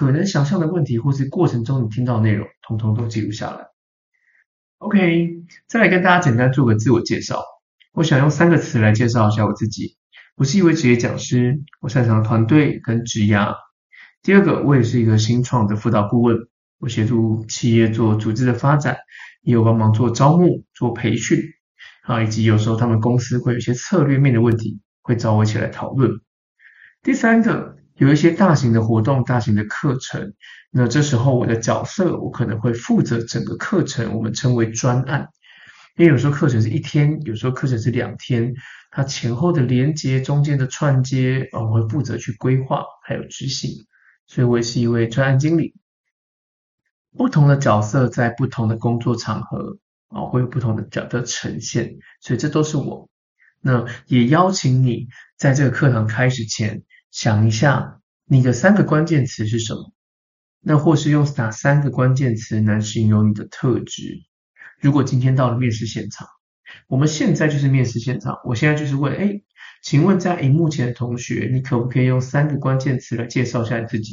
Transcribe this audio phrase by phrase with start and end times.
[0.00, 3.66] 可能想象的问题，或是过程中你听到的内容，统统都记录下来。
[4.78, 5.28] OK，
[5.68, 7.44] 再来跟大家简单做个自我介绍。
[7.92, 9.98] 我想用三个词来介绍一下我自己。
[10.36, 13.54] 我是一位职业讲师，我擅长团队跟职涯。
[14.22, 16.34] 第二个，我也是一个新创的辅导顾问，
[16.78, 18.96] 我协助企业做组织的发展，
[19.42, 21.38] 也有帮忙做招募、做培训，
[22.04, 26.10] 啊，以及有时候他们公司会有一些策略面的问题，会找我一起来讨论。
[27.02, 30.32] 第三个，有一些大型的活动、大型的课程，
[30.70, 35.28] 那这时候我的角色，我可能会负责整个课程，我们称为专案。
[35.98, 38.54] 因为有时候课程是一天，有时候课程是两天，
[38.90, 43.70] 它前后的连接、中间的串接，我会负责去规划还有执行。
[44.26, 45.74] 所以我也是一位专案经理，
[47.14, 49.76] 不同的角色在不同的工作场合
[50.08, 53.10] 啊，会有不同的角色呈现，所以这都是我。
[53.60, 59.92] 那也邀请你在这个课堂开始前想一下，你的三个关键词是什么？
[60.60, 64.22] 那或是用哪三个关键词来形容你的特质？
[64.80, 66.26] 如果今天到了面试现场，
[66.86, 69.42] 我们现在就是面试现场，我现在就是问，哎。
[69.82, 74.12] 请问在荧幕前的同学，你可不可以用三个关键词来介绍一下自己？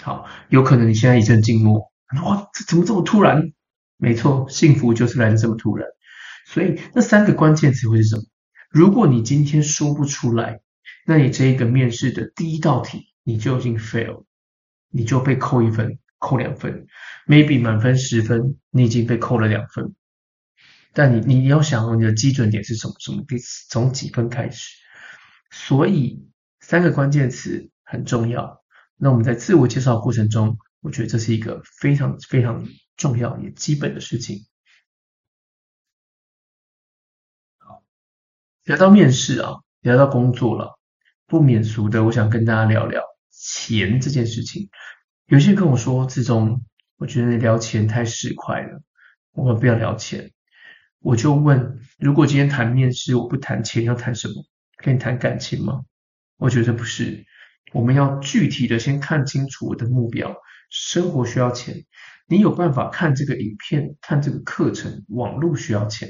[0.00, 1.92] 好，有可能你现在一阵静默，
[2.24, 3.52] 哇，这怎么这么突然？
[3.98, 5.86] 没错，幸福就是来的这么突然。
[6.46, 8.22] 所以那三个关键词会是什么？
[8.70, 10.62] 如果你今天说不出来，
[11.06, 14.24] 那你这个面试的第一道题你就已经 fail，
[14.88, 16.86] 你就被扣一分、扣两分
[17.26, 19.94] ，maybe 满分十分，你已经被扣了两分。
[20.92, 22.94] 但你你要想你的基准点是什么？
[23.00, 23.36] 什么第？
[23.68, 24.76] 从几分开始？
[25.50, 26.26] 所以
[26.60, 28.62] 三个关键词很重要。
[28.96, 32.64] 那我们在自我介绍过程中，我觉得这是一个非常非常
[32.96, 34.46] 重要也基本的事情。
[37.58, 37.82] 好，
[38.64, 40.78] 聊到面试啊，聊到工作了，
[41.26, 44.68] 不免俗的，我想跟大家聊聊钱这件事情。
[45.26, 46.62] 有些人跟我说，志忠，
[46.98, 48.82] 我觉得你聊钱太市侩了，
[49.32, 50.32] 我们不要聊钱。
[51.00, 54.34] 我就问，如果今天谈面试，我不谈钱，要谈什么？
[54.76, 55.82] 跟你谈感情吗？
[56.36, 57.24] 我觉得不是，
[57.72, 60.36] 我们要具体的先看清楚我的目标。
[60.70, 61.84] 生活需要钱，
[62.26, 66.08] 你有办法看这个影片，看这个课程，网络需要钱，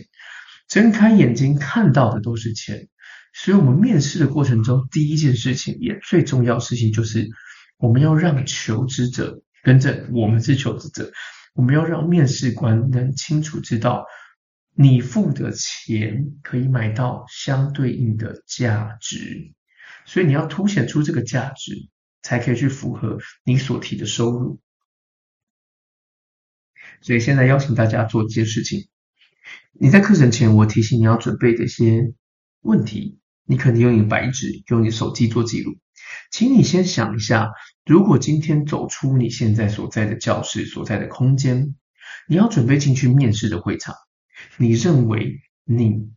[0.68, 2.88] 睁开眼睛看到的都是钱。
[3.34, 7.28] 所以，我们面试的过程中，第一件事情也最重要的事情就是，
[7.76, 11.12] 我们要让求职者跟着我们是求职者，
[11.52, 14.06] 我们要让面试官能清楚知道。
[14.76, 19.52] 你付的钱可以买到相对应的价值，
[20.04, 21.88] 所以你要凸显出这个价值，
[22.22, 24.58] 才可以去符合你所提的收入。
[27.00, 28.88] 所以现在邀请大家做一件事情：
[29.72, 32.12] 你在课程前，我提醒你要准备的一些
[32.62, 35.74] 问题，你可能用你的白纸，用你的手机做记录。
[36.30, 37.52] 请你先想一下，
[37.84, 41.74] 如果今天走出你现在所在的教室、所在的空间，
[42.28, 43.94] 你要准备进去面试的会场。
[44.56, 46.10] 你认为你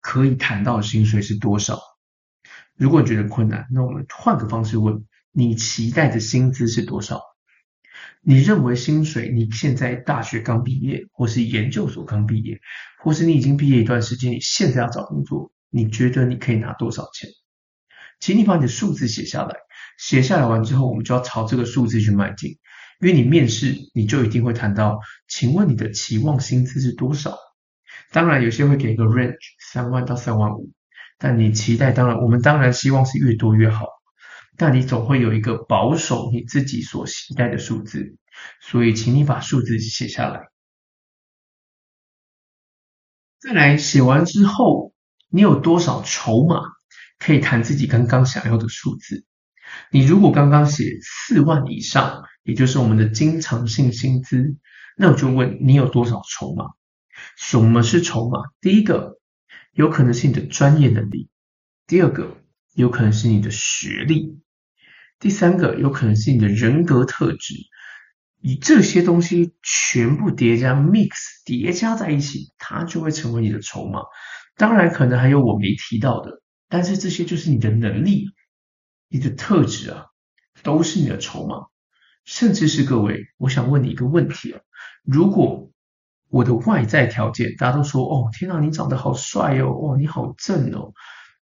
[0.00, 1.80] 可以谈到的薪水是多少？
[2.76, 7.22] 如果你觉得困难，那我们换个方式问：你期待的薪资是多少？
[8.20, 9.30] 你认为薪水？
[9.32, 12.60] 你现在大学刚毕业，或是研究所刚毕业，
[12.98, 17.28] 或是你已经毕业一段时间，你现在要找工作，你觉得你可以拿多少钱？
[18.18, 19.54] 请你把你的数字写下来。
[19.98, 22.50] 写下来完之后，我们就要朝这个数字去迈进，
[23.00, 24.98] 因为你面试，你就一定会谈到，
[25.28, 27.36] 请问你的期望薪资是多少？
[28.10, 30.70] 当然，有些会给一个 range，三万到三万五，
[31.18, 33.86] 但你期待，当然，我们当然希望是越多越好，
[34.56, 38.16] 但你总会有一个保守你自己所期待的数字，
[38.60, 40.40] 所以请你把数字写下来。
[43.38, 44.92] 再来，写完之后，
[45.28, 46.60] 你有多少筹码
[47.18, 49.24] 可以谈自己刚刚想要的数字？
[49.90, 54.56] 你如果刚刚写四万以上，也就是我们的经常性薪资，
[54.96, 56.66] 那我就问你有多少筹码？
[57.36, 58.40] 什么是筹码？
[58.60, 59.18] 第一个
[59.72, 61.28] 有可能是你的专业能力，
[61.86, 62.36] 第二个
[62.74, 64.38] 有可能是你的学历，
[65.18, 67.54] 第三个有可能是你的人格特质。
[68.40, 71.10] 以这些东西全部叠加 mix
[71.44, 74.02] 叠加在一起，它就会成为你的筹码。
[74.56, 78.30] 当然，可能还有我没提到的，但是这些就是你的能力、
[79.08, 80.06] 你的特质啊，
[80.62, 81.66] 都是你的筹码。
[82.24, 84.60] 甚至是各位，我想问你一个问题啊，
[85.04, 85.70] 如果
[86.28, 90.92] 我的外在条件，大家都说哦，天哪，你长得好帅哦，哇，你好正哦。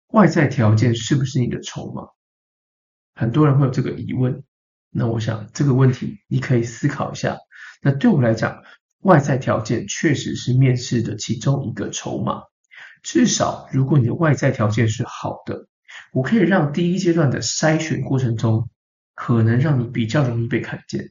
[0.07, 2.07] 外在条件是不是你的筹码？
[3.13, 4.43] 很多人会有这个疑问。
[4.89, 7.37] 那我想这个问题你可以思考一下。
[7.81, 8.63] 那对我来讲，
[9.01, 12.41] 外在条件确实是面试的其中一个筹码。
[13.03, 15.67] 至少，如果你的外在条件是好的，
[16.13, 18.69] 我可以让第一阶段的筛选过程中，
[19.15, 21.09] 可能让你比较容易被看见。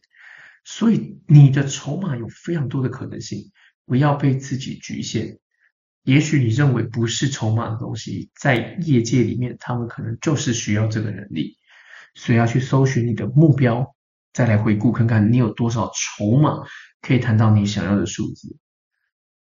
[0.65, 3.51] 所以，你的筹码有非常多的可能性，
[3.87, 5.39] 不要被自己局限。
[6.05, 11.57] 也许你认为不是筹码的东西，在业界里面，他们可能就是需要这个能力。
[12.15, 13.95] 所以要去搜寻你的目标，
[14.33, 16.63] 再来回顾看看你有多少筹码
[17.01, 18.57] 可以谈到你想要的数字。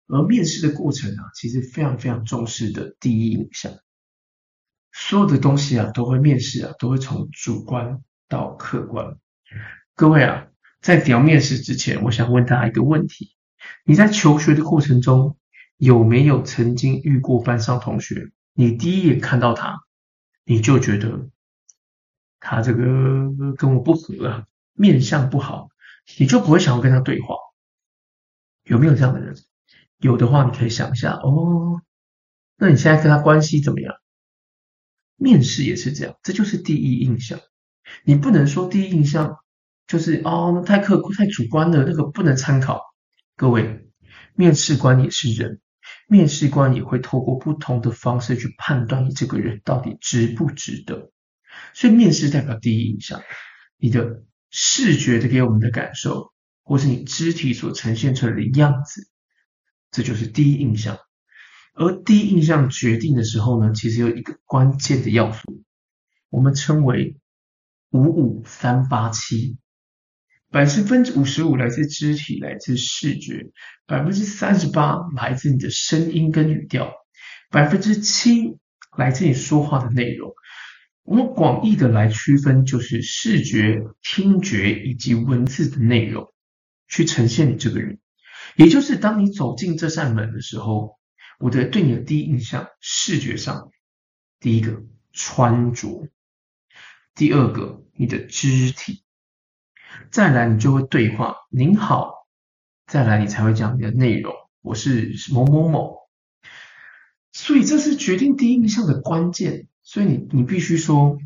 [0.10, 3.72] 而面试的过程啊，其实非常非常重视的第一印象。
[4.92, 9.18] 所有的东西啊，都会面试啊，都会从主观到客观。
[9.96, 10.48] 各位啊，
[10.82, 13.36] 在聊面试之前，我想问大家一个问题：
[13.86, 15.38] 你在求学的过程中，
[15.78, 18.32] 有没有曾经遇过班上同学？
[18.54, 19.80] 你第一眼看到他，
[20.44, 21.30] 你就觉得
[22.40, 22.82] 他这个
[23.58, 25.70] 跟我不合啊，面相不好，
[26.18, 27.36] 你就不会想要跟他对话。
[28.64, 29.36] 有没有这样的人？
[30.00, 31.82] 有的话，你可以想一下哦。
[32.58, 33.96] 那你现在跟他关系怎么样？
[35.16, 37.40] 面试也是这样，这就是第一印象。
[38.04, 39.38] 你不能说第一印象
[39.88, 42.82] 就是哦，太客观、太主观了，那个不能参考。
[43.36, 43.90] 各位，
[44.36, 45.60] 面试官也是人，
[46.08, 51.12] 面试官也会透过不同的方式去判断你这个人到底值不值得。
[51.74, 53.22] 所以，面试代表第一印象，
[53.78, 56.32] 你的视觉的给我们的感受，
[56.64, 59.10] 或是你肢体所呈现出来的样子。
[59.92, 61.00] 这就是第一印象，
[61.74, 65.64] 而第一印象决定的时候呢，其实有一个关键的要素，
[66.30, 67.18] 我们称为
[67.90, 69.58] 五五三八七，
[70.52, 73.52] 百分之五十五来自肢体，来自视觉，
[73.88, 76.94] 百分之三十八来自你的声音跟语调，
[77.50, 78.58] 百分之七
[78.96, 80.34] 来自你说话的内容。
[81.02, 86.32] 我们广义的来区分，就是视觉、听觉以及文字的内容，
[86.88, 87.98] 去呈现你这个人。
[88.60, 91.00] 也就是当你走进这扇门的时候，
[91.40, 93.72] 我的对你的第一印象，视觉上，
[94.42, 94.84] 第一个
[95.14, 96.10] 穿着，
[97.16, 99.06] 第二个你的肢体，
[100.12, 102.28] 再来你就会对话，您好，
[102.86, 106.10] 再来你才会讲你的内容，我是某某某，
[107.32, 111.18] 所以这是决定第一印象的关键，所以你你必须说，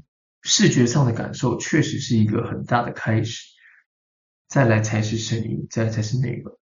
[0.44, 3.42] 视觉上的感受确实是一个很大的开始，
[4.48, 6.60] 再来才是声音，再来才是内容。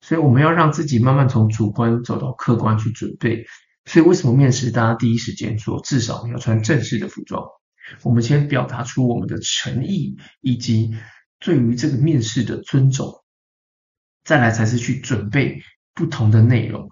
[0.00, 3.44] 所以我们要让自己慢慢从主观走到客观去准备。
[3.86, 7.44] 所以为什么面试大家第一时间说至少要穿正式的服装？
[8.02, 10.94] 我们先表达出我们的诚意以及
[11.40, 13.24] 对于这个面试的尊重，
[14.22, 15.60] 再来才是去准备
[15.94, 16.88] 不同的内容。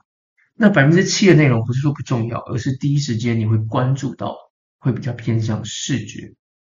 [0.54, 4.34] 那百分之七的内容不是说不重要，而是第一时间你会关注到，
[4.80, 6.34] 会比较偏向视觉、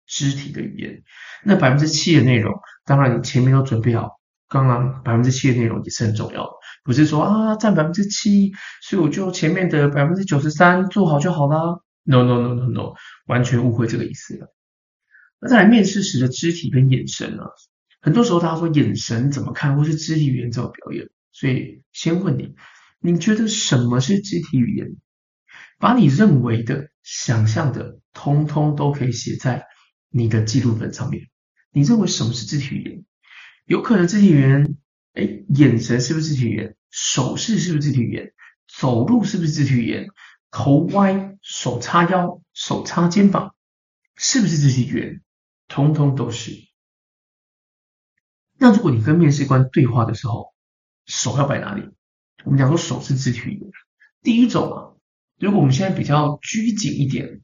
[0.06, 1.02] 肢体的语言。
[1.44, 2.52] 那百分之七的内容，
[2.84, 4.17] 当然你前面都准备好。
[4.48, 6.50] 刚刚百分之七的内容也是很重要的，
[6.84, 8.52] 不是说啊占百分之七，
[8.82, 11.80] 所以我就前面的百分之九十三做好就好啦。
[12.04, 12.94] No no no no no，
[13.26, 14.54] 完全误会这个意思了。
[15.40, 17.44] 那再来面试时的肢体跟眼神呢？
[18.00, 22.54] 很多时候大家说眼神怎么看，或是肢体语言怎么表演，所以先问你，
[23.00, 24.96] 你觉得什么是肢体语言？
[25.78, 29.66] 把你认为的、想象的，通通都可以写在
[30.08, 31.28] 你的记录本上面。
[31.70, 33.04] 你认为什么是肢体语言？
[33.68, 34.78] 有可能肢体语言，
[35.12, 36.74] 哎，眼神是不是肢体语言？
[36.88, 38.32] 手势是不是肢体语言？
[38.66, 40.08] 走路是不是肢体语言？
[40.50, 43.54] 头歪，手叉腰，手叉肩膀，
[44.16, 45.22] 是不是肢体语言？
[45.68, 46.52] 通通都是。
[48.56, 50.54] 那如果你跟面试官对话的时候，
[51.04, 51.90] 手要摆哪里？
[52.44, 53.70] 我们讲说手是肢体语言。
[54.22, 54.96] 第一种啊，
[55.38, 57.42] 如果我们现在比较拘谨一点，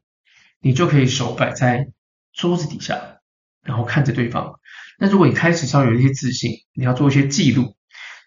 [0.59, 1.91] 你就可以手摆在
[2.33, 3.21] 桌子底下，
[3.61, 4.59] 然后看着对方。
[4.97, 7.75] 那如果你开始稍微有一些自信，你要做一些记录，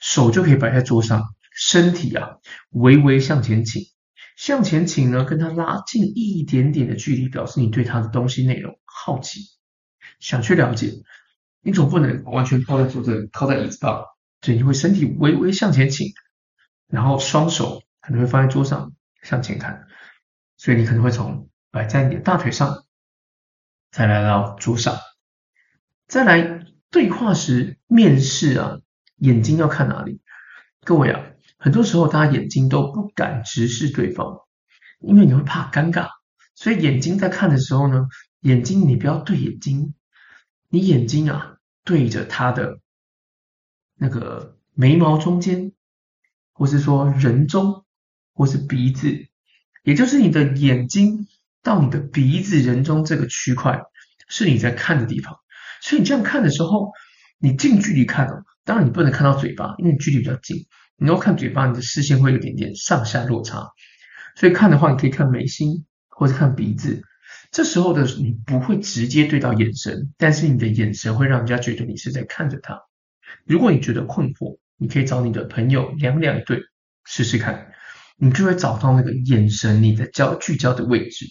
[0.01, 1.23] 手就可以摆在桌上，
[1.53, 2.37] 身体啊
[2.71, 3.83] 微微向前倾，
[4.37, 9.41] 向前倾呢，跟他拉近一点点的距离，表示你对他的东西内容好奇，
[10.21, 10.93] 想去了解。
[11.61, 14.05] 你总不能完全靠在桌子，靠在椅子上，
[14.43, 16.13] 所以你会身体微微向前倾，
[16.87, 19.87] 然后双手可能会放在桌上向前看，
[20.57, 22.85] 所以你可能会从摆在你的大腿上，
[23.91, 24.97] 再来到桌上。
[26.07, 26.58] 再来
[26.91, 28.79] 对话时，面试啊，
[29.17, 30.21] 眼睛要看哪里？
[30.85, 31.21] 各位啊，
[31.59, 34.41] 很多时候大家眼睛都不敢直视对方，
[35.01, 36.09] 因为你会怕尴尬。
[36.55, 38.09] 所以眼睛在看的时候呢，
[38.41, 39.95] 眼睛你不要对眼睛，
[40.71, 42.81] 你眼睛啊对着他的
[43.97, 45.73] 那个眉毛中间，
[46.53, 47.85] 或是说人中，
[48.33, 49.29] 或是鼻子，
[49.83, 51.29] 也就是你的眼睛
[51.63, 53.83] 到你的鼻子人中这个区块，
[54.27, 55.39] 是你在看的地方。
[55.81, 56.93] 所以你这样看的时候，
[57.39, 60.67] 你近距离看哦，当然你不能看到嘴巴，因为距离比较近。
[60.97, 63.71] 你要看嘴巴，你的视线会有点点上下落差。
[64.35, 67.03] 所以看的话，你可以看眉心或者看鼻子。
[67.51, 72.83] 这时候的你不会直接对到眼神，但是你的眼神会让人家觉得你是在看着他。
[73.45, 76.61] 如果你觉得困惑，你可以找你的朋友两两对
[77.05, 77.73] 试试看，
[78.17, 81.27] 你就会找到那个眼神你的焦聚焦的位置。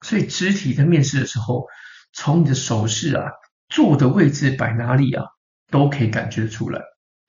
[0.00, 1.66] 所以肢体在面试的时候，
[2.12, 3.30] 从你的手势啊、
[3.74, 5.24] 坐的位置摆哪里啊，
[5.68, 6.80] 都可以感觉出来。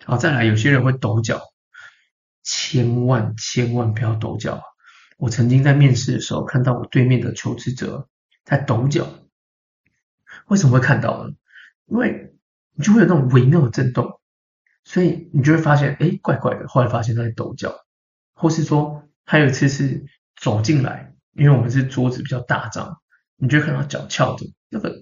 [0.05, 1.41] 好，再来，有些人会抖脚。
[2.43, 4.61] 千万千万不要抖脚！
[5.17, 8.07] 我曾经在面试的时候看到我对面的求职者
[8.43, 9.07] 在抖脚，
[10.45, 11.33] 为什么会看到呢？
[11.87, 12.35] 因为
[12.73, 14.19] 你就会有那种微妙的震动，
[14.83, 16.67] 所以你就会发现，哎，怪怪的。
[16.67, 17.73] 后来发现他在抖脚，
[18.35, 23.01] 或是说，还有一次是走进来，因为我们是桌子比较大张，
[23.35, 24.93] 你就会看到脚翘着，那个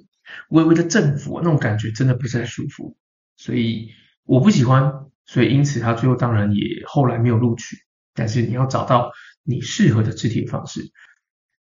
[0.50, 2.96] 微微的振幅，那种感觉真的不是很舒服，
[3.38, 3.90] 所以
[4.26, 4.92] 我不喜欢。
[5.26, 7.78] 所以，因此他最后当然也后来没有录取。
[8.14, 9.12] 但是你要找到
[9.44, 10.92] 你适合的肢体的方式。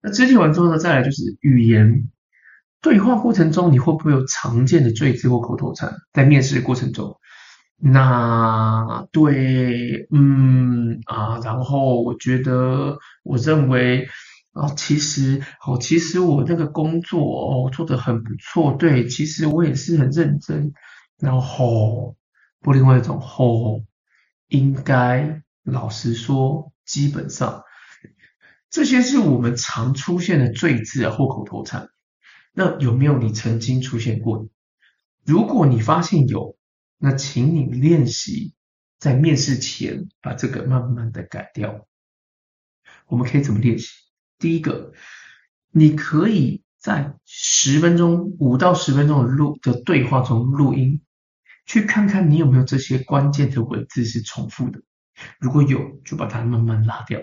[0.02, 2.10] 那肢体完之后呢，再来就是语言
[2.82, 5.94] 对话过程中，你会不会有常见的赘字或口头禅？
[6.14, 7.20] 在面试的过程中，
[7.78, 14.08] 那对，嗯啊，然后我觉得，我认为
[14.54, 20.74] 啊，其实哦，其实我那个工作哦做得很不错，对，其实我也是很认真，
[21.18, 22.16] 然后。
[22.62, 23.86] 或另外一种吼，
[24.50, 27.64] 应该老实说，基本上
[28.70, 31.88] 这些是我们常出现的赘字啊或口头禅。
[32.52, 34.50] 那有没有你曾经出现过？
[35.26, 36.58] 如果你发现有，
[36.98, 38.54] 那请你练习
[38.98, 41.88] 在面试前把这个慢慢的改掉。
[43.08, 43.88] 我们可以怎么练习？
[44.40, 44.94] 第一个，
[45.72, 51.02] 你可以在十分钟五到十分钟的录的对话中录音。
[51.66, 54.82] 去看看你有没有这些关键的文字是重复的，
[55.40, 57.20] 如果有，就把它慢慢拉掉。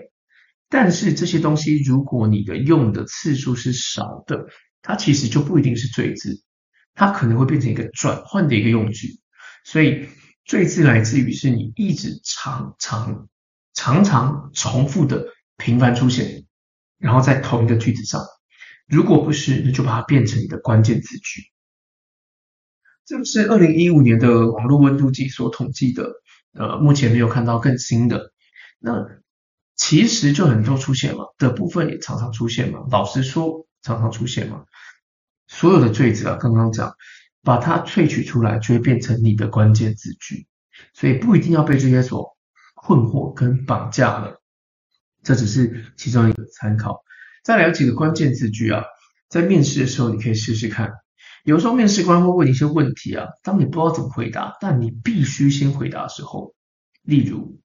[0.69, 4.47] 但是这些东西，如果你的用的次数是少的，
[4.81, 6.41] 它其实就不一定是赘字，
[6.93, 9.19] 它可能会变成一个转换的一个用句。
[9.65, 10.07] 所以
[10.45, 13.27] 赘字来自于是你一直常常
[13.73, 16.45] 常常重复的频繁出现，
[16.97, 18.21] 然后在同一个句子上。
[18.87, 21.43] 如果不是，那就把它变成你的关键字句。
[23.05, 26.11] 这个是二零一五年的网络温度计所统计的，
[26.53, 28.31] 呃，目前没有看到更新的。
[28.79, 29.05] 那
[29.75, 32.85] 其实就很多出现嘛，的部分也常常出现嘛。
[32.89, 34.65] 老实说，常常出现嘛。
[35.47, 36.95] 所有的句子啊，刚刚讲，
[37.43, 40.47] 把它萃取出来，就会变成你的关键字句。
[40.93, 42.37] 所以不一定要被这些所
[42.75, 44.41] 困惑跟绑架了。
[45.27, 47.03] 这只是其中一个参考。
[47.43, 48.85] 再来有几个关键字句啊，
[49.27, 50.93] 在面试的时候你可以试试看。
[51.43, 56.53] 有时候面试官会问你一些问题啊，当你不知道怎么回答，但你必须先回答的时候，
[57.03, 57.59] 例如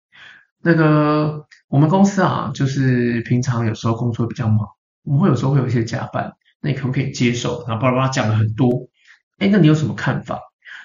[0.60, 4.66] 那个我们公司啊，就是平常有时候工作比较忙，
[5.04, 7.64] 我们会有时候会有一些加班，那你可不可以接受？
[7.68, 8.88] 然后巴拉巴拉讲了很多，
[9.38, 10.40] 哎，那你有什么看法？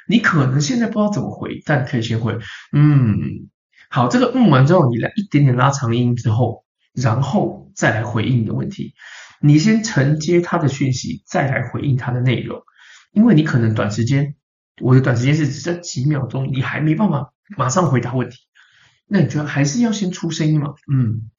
[0.07, 2.37] 你可能现在不知道怎么回，但可以先回，
[2.71, 3.49] 嗯，
[3.89, 6.63] 好，这个嗯完之后，你来一点点拉长音之后，
[7.01, 8.95] 然后再来回应你的问题，
[9.39, 12.63] 你先承接他的讯息，再来回应他的内容。
[13.11, 14.35] 因为你可能短时间，
[14.81, 18.37] 我的短时间是只这几秒钟，你还没办法马上回答问题，
[19.07, 20.73] 那你觉得还是要先出声音吗？
[20.91, 21.29] 嗯，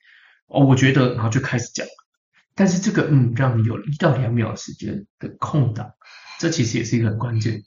[0.46, 1.86] 哦，我觉得，然后就开始讲，
[2.54, 5.92] 但是这个嗯，让你有一到两秒时间的空档，
[6.38, 7.62] 这其实也是一个很关键，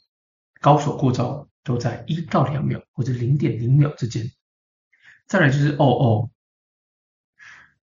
[0.61, 4.31] 高手过招都在一到两秒或者零点零秒之间。
[5.27, 6.29] 再来就是哦哦，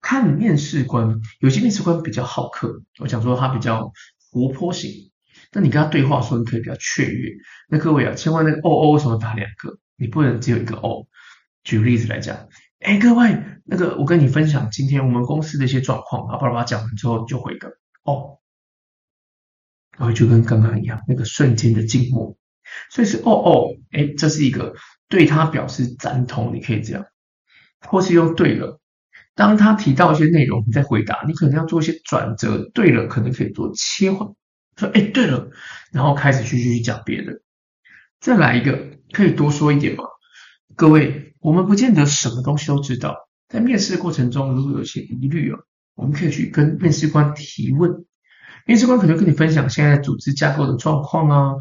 [0.01, 3.91] 看面试官，有些面试官比较好客，我想说他比较
[4.31, 4.91] 活泼型。
[5.51, 7.31] 那你跟他对话的时候，你可以比较雀跃。
[7.69, 9.77] 那各位啊，千万那个哦哦什么打两个？
[9.97, 11.07] 你不能只有一个哦。
[11.63, 12.47] 举个例子来讲，
[12.79, 17.69] 哎，各位，那个我跟你分享今天我们公司的一些状况啊，巴拉巴拉讲完之后就回个
[18.03, 18.39] 哦，
[19.97, 22.37] 然后就跟刚刚一样，那个瞬间的静默。
[22.89, 24.73] 所以是哦哦，哎，这是一个
[25.09, 27.05] 对他表示赞同，你可以这样，
[27.81, 28.78] 或是用对了。
[29.39, 32.69] 当他提到一些内容，你再回答，你可能要做一些转折。
[32.73, 34.27] 对了，可能可以做切换。
[34.75, 35.49] 说哎，对了，
[35.93, 37.39] 然后开始去继续讲别的，
[38.19, 40.03] 再来一个，可以多说一点吗？
[40.75, 43.15] 各位，我们不见得什么东西都知道，
[43.47, 45.59] 在面试的过程中，如果有些疑虑哦，
[45.95, 47.89] 我们可以去跟面试官提问，
[48.65, 51.53] 面试官可能跟你分享现在组织架构的状况啊，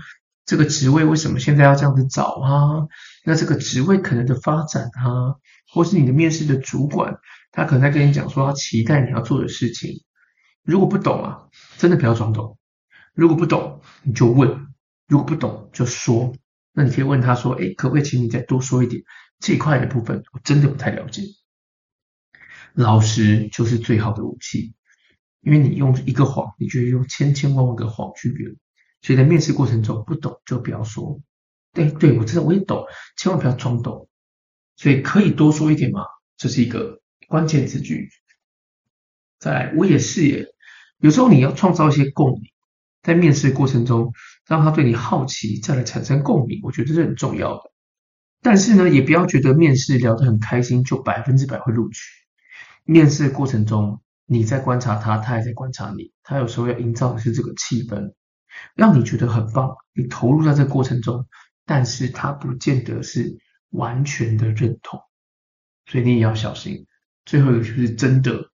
[0.48, 2.88] 这个职位为什么现在要这样子找啊？
[3.22, 5.36] 那这个职位可能的发展啊，
[5.70, 7.18] 或是你的面试的主管，
[7.52, 10.02] 他可能在跟你讲说他期待你要做的事情，
[10.64, 11.42] 如果不懂啊，
[11.76, 12.56] 真的不要装懂。
[13.12, 14.48] 如果不懂，你就问；
[15.06, 16.34] 如果不懂，就说。
[16.72, 19.02] 那你可以问他说：“哎，可不可以请你再多说一点
[19.40, 20.22] 这一块的部分？
[20.32, 21.24] 我真的不太了解。”
[22.72, 24.72] 老实就是最好的武器，
[25.42, 28.56] 因为你用一个谎，你就用千千万万个谎去圆。
[29.00, 31.20] 所以在面试过程中，不懂就不要说。
[31.72, 32.84] 对对，我知道我也懂，
[33.16, 34.08] 千万不要装懂。
[34.76, 36.02] 所以可以多说一点嘛？
[36.36, 38.08] 这是一个关键词句。
[39.38, 40.46] 再来，我也是耶。
[40.98, 42.50] 有时候你要创造一些共鸣，
[43.02, 44.12] 在面试过程中
[44.46, 47.70] 让他对你好奇，再来产生共鸣，我觉得这是很重要的。
[48.40, 52.00] 但是呢，也不要觉得面试聊得很开心就百分之百会录取。
[52.84, 56.12] 面试过程中你在观察他，他也在观察你。
[56.22, 58.12] 他有时候要营造的是这个气氛，
[58.74, 61.26] 让你觉得很棒，你投入在这个过程中，
[61.64, 63.38] 但是他不见得是
[63.70, 65.00] 完全的认同，
[65.86, 66.86] 所以你也要小心。
[67.24, 68.50] 最后一个就是真的。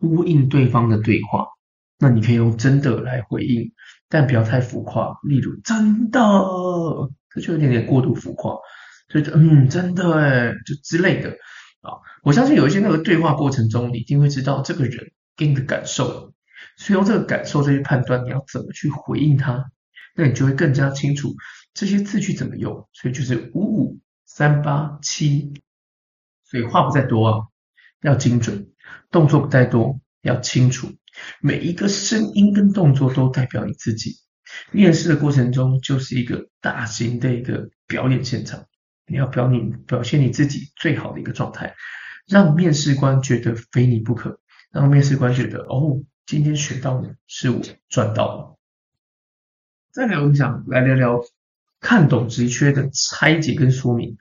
[0.00, 1.46] 呼应对方的对话，
[1.96, 3.70] 那你可以用真的来回应，
[4.08, 5.16] 但不要太浮夸。
[5.22, 6.18] 例如真的，
[7.30, 8.56] 这就有点点过度浮夸，
[9.10, 11.30] 所以嗯，真的诶，就之类的
[11.82, 12.02] 啊。
[12.24, 16.31] 我相信有一些那个对话过程中，你一定会知道这个人给你的感受，
[16.76, 19.64] 所以用这个感受再去判断你要怎么去回应他，
[20.14, 21.34] 那你就会更加清楚
[21.74, 22.88] 这些字句怎么用。
[22.92, 25.52] 所以就是五五三八七，
[26.44, 27.38] 所以话不在多啊，
[28.02, 28.68] 要精准。
[29.10, 30.88] 动作不在多，要清楚，
[31.40, 34.16] 每一个声音跟动作都代表你自己。
[34.70, 38.66] 面试的过程中就是一个大型的一个表演现场，
[39.06, 41.74] 你要表你表现你自己最好的一个状态，
[42.26, 44.40] 让面试官觉得非你不可，
[44.72, 48.58] 让面试官觉得哦，今天学到的是我赚到了。
[49.90, 51.20] 再来，我们想来聊聊
[51.80, 54.16] 看懂职缺的拆解跟说明。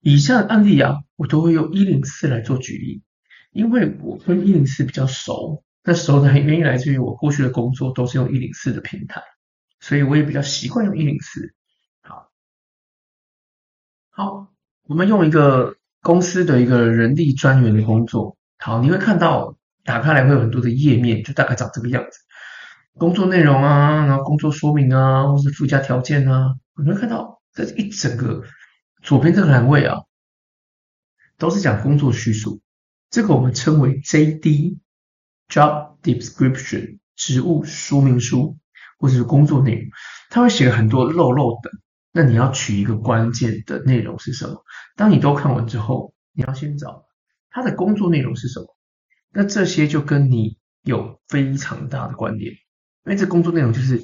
[0.00, 3.02] 以下的案例啊，我都会用一零四来做举例。
[3.52, 9.22] 因为我跟一零四比较熟，那熟的原因来自于我过去的工作都是用一零四的平台，
[9.78, 11.54] 所以我也比较习惯用一零四。
[12.00, 12.30] 好，
[14.10, 14.48] 好，
[14.84, 18.38] 我们用一个公司的一个人力专员的工作。
[18.58, 22.18] 好，你会看到打开来会有很多的页面，就大概长这个样子。
[22.98, 28.42] 工作内容啊，然后工作说明啊，或是附加条件啊，你会看到这一整个
[29.02, 30.02] 左边这个栏位啊，
[31.38, 32.60] 都是讲工作叙述。
[33.10, 38.58] 这个我们称为 JD（Job Description） 职务说明书，
[38.98, 39.90] 或者是工作内容，
[40.30, 41.70] 它会写很多漏漏的。
[42.12, 44.62] 那你要取一个关键的内容是什么？
[44.96, 47.06] 当你都看完之后，你要先找
[47.50, 48.71] 它的工作内容是什么。
[49.32, 54.02] 那这些就跟你有非常大的关联，因为这工作内容就是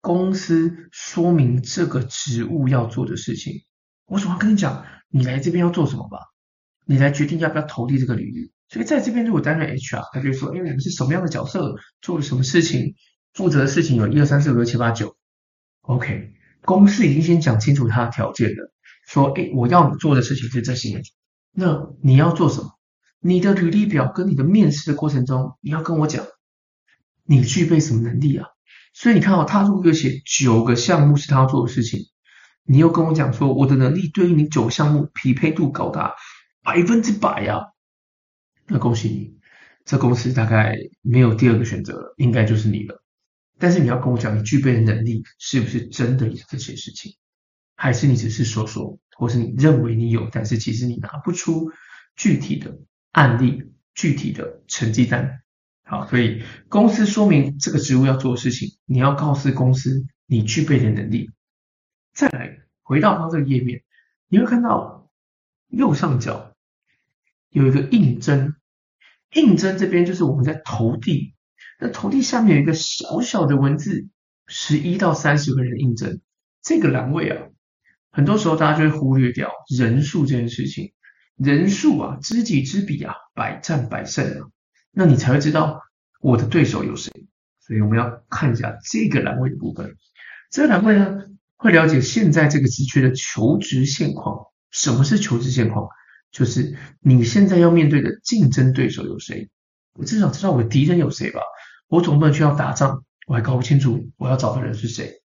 [0.00, 3.54] 公司说明这个职务要做的事情。
[4.06, 6.18] 我总要跟你讲，你来这边要做什么吧？
[6.86, 8.52] 你来决定要不要投递这个履历。
[8.68, 11.74] 所以在这边，如果担任 HR，他就说：“哎，我们是什么样的角色？
[12.00, 12.94] 做了什么事情？
[13.34, 15.16] 负责的事情有一二三四五六七八九。
[15.82, 18.72] OK，公司已经先讲清楚他的条件了，
[19.08, 21.02] 说：哎，我要做的事情是这些。
[21.52, 22.79] 那你要做什么？
[23.20, 26.26] 你的履历表跟你的面试的过程中，你要跟我讲，
[27.24, 28.48] 你具备什么能力啊？
[28.92, 32.00] 所以你看哦，他如果有写九个项目是他要做的事情，
[32.64, 36.14] 你又跟我讲说，我的能力对于你九项目匹配度高达。”
[36.62, 37.70] 百分之百呀、
[38.66, 39.34] 那恭喜你，
[39.86, 43.02] 这公司大概没有第二个选择了，应该就是你了。
[43.58, 47.16] 但是你要跟我讲，你具备的能力是不是真的有这些事情，
[47.76, 51.70] 还是你只是说说，或是你认为你有，但是其实你拿不出
[52.14, 52.78] 具体的
[53.12, 55.42] 案例、具体的成绩单？
[55.82, 61.30] 好，所以公司说明这个职务要做的事情，你要告诉公司你具备的能力。
[62.12, 63.82] 再来回到它这个页面，
[64.28, 65.10] 你会看到
[65.68, 66.54] 右上角。
[67.48, 68.54] 有一个应征，
[69.34, 71.34] 应征这边就是我们在投递，
[71.80, 74.08] 那投递下面有一个小小的文字，
[74.46, 76.20] 十一到三十个人应征，
[76.62, 77.48] 这个栏位啊，
[78.12, 80.92] 很多时候大家就会忽略掉人数这件事情，
[81.42, 84.50] 人数啊，知己知彼啊，百战百胜啊，
[84.90, 85.80] 那你才会知道
[86.20, 87.10] 我的对手有谁，
[87.60, 89.96] 所以我们要看一下这个栏位的部分，
[90.50, 91.24] 这个栏位呢，
[91.56, 95.88] 会了解现在这个职缺的求职现况，什么是求职现况？
[96.30, 99.48] 就是你现在要面对的竞争对手有谁？
[99.94, 101.40] 我至少知道我的敌人有谁吧？
[101.88, 105.22] 我总不能去要打仗，我还搞不清楚我要找的人是谁。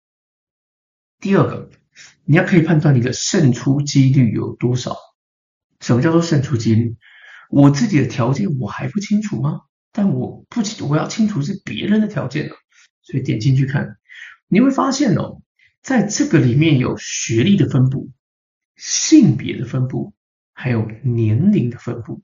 [1.20, 1.70] 第二个，
[2.26, 4.94] 你要可以判断你的胜出几率有多少？
[5.82, 6.96] 什么叫做胜出几率？
[7.50, 9.60] 我自己的条件我还不清楚吗？
[9.92, 12.54] 但我不清，我要清楚是别人的条件呢。
[13.02, 13.98] 所以点进去看，
[14.48, 15.42] 你会发现哦，
[15.82, 18.10] 在这个里面有学历的分布，
[18.76, 20.14] 性别的分布。
[20.54, 22.22] 还有年龄的分布，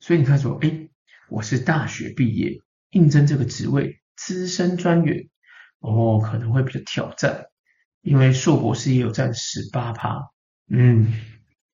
[0.00, 0.88] 所以你看说，哎，
[1.30, 5.28] 我是大学毕业，应征这个职位，资深专员，
[5.78, 7.46] 哦，可能会比较挑战。
[8.02, 10.18] 因为硕博士也有占十八趴。
[10.68, 11.14] 嗯，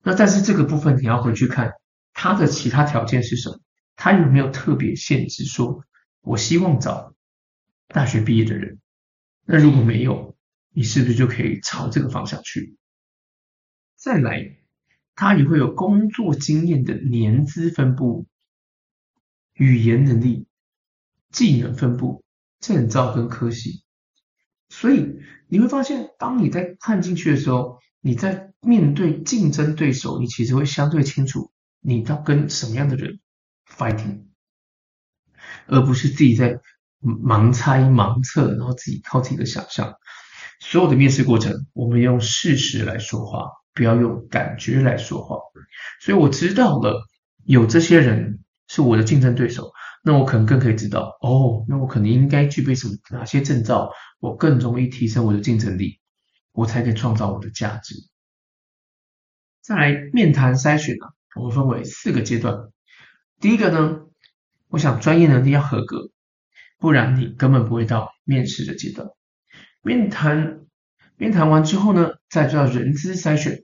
[0.03, 1.73] 那但是这个部分你要回去看
[2.13, 3.61] 他的其他条件是什么，
[3.97, 5.85] 他有没有特别限制说，
[6.21, 7.15] 我希望找
[7.89, 8.79] 大学毕业的人。
[9.45, 10.37] 那如果没有，
[10.73, 12.77] 你是不是就可以朝这个方向去？
[13.97, 14.59] 再来，
[15.15, 18.27] 他也会有工作经验的年资分布、
[19.55, 20.47] 语言能力、
[21.31, 22.23] 技能分布、
[22.61, 23.83] 证照跟科系。
[24.69, 33.21] 所以你会发现，当你在看进去的时候，你在面对竞争对手，你其实会相对清楚你要跟什么样的人
[33.69, 34.25] fighting，
[35.67, 36.61] 而不是自己在。
[37.01, 39.95] 盲猜盲测，然后自己靠自己的想象。
[40.59, 45.37] 所有的面试过程，我们用事实来说话，不要用感觉来说话。
[46.01, 47.07] 所以我知道了，
[47.45, 49.71] 有这些人是我的竞争对手，
[50.03, 56.01] 那我可能更可以知道，哦，那我可能应该具备什么哪些证照，我更容易提升我的竞争力，
[56.51, 57.95] 我才可以创造我的价值。
[59.69, 62.57] 再来面谈筛选啊，我们分为四个阶段。
[63.39, 63.99] 第一个呢，
[64.69, 66.09] 我想专业能力要合格。
[66.79, 69.09] 不然你根本不会到面试的阶段。
[69.83, 70.61] 面谈，
[71.19, 73.63] 面谈完之后呢，再做人资筛选，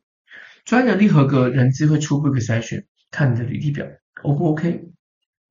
[0.66, 3.86] 专业能力合格，人资会初步一个筛选，看你的履历表
[4.24, 4.90] O 不 OK，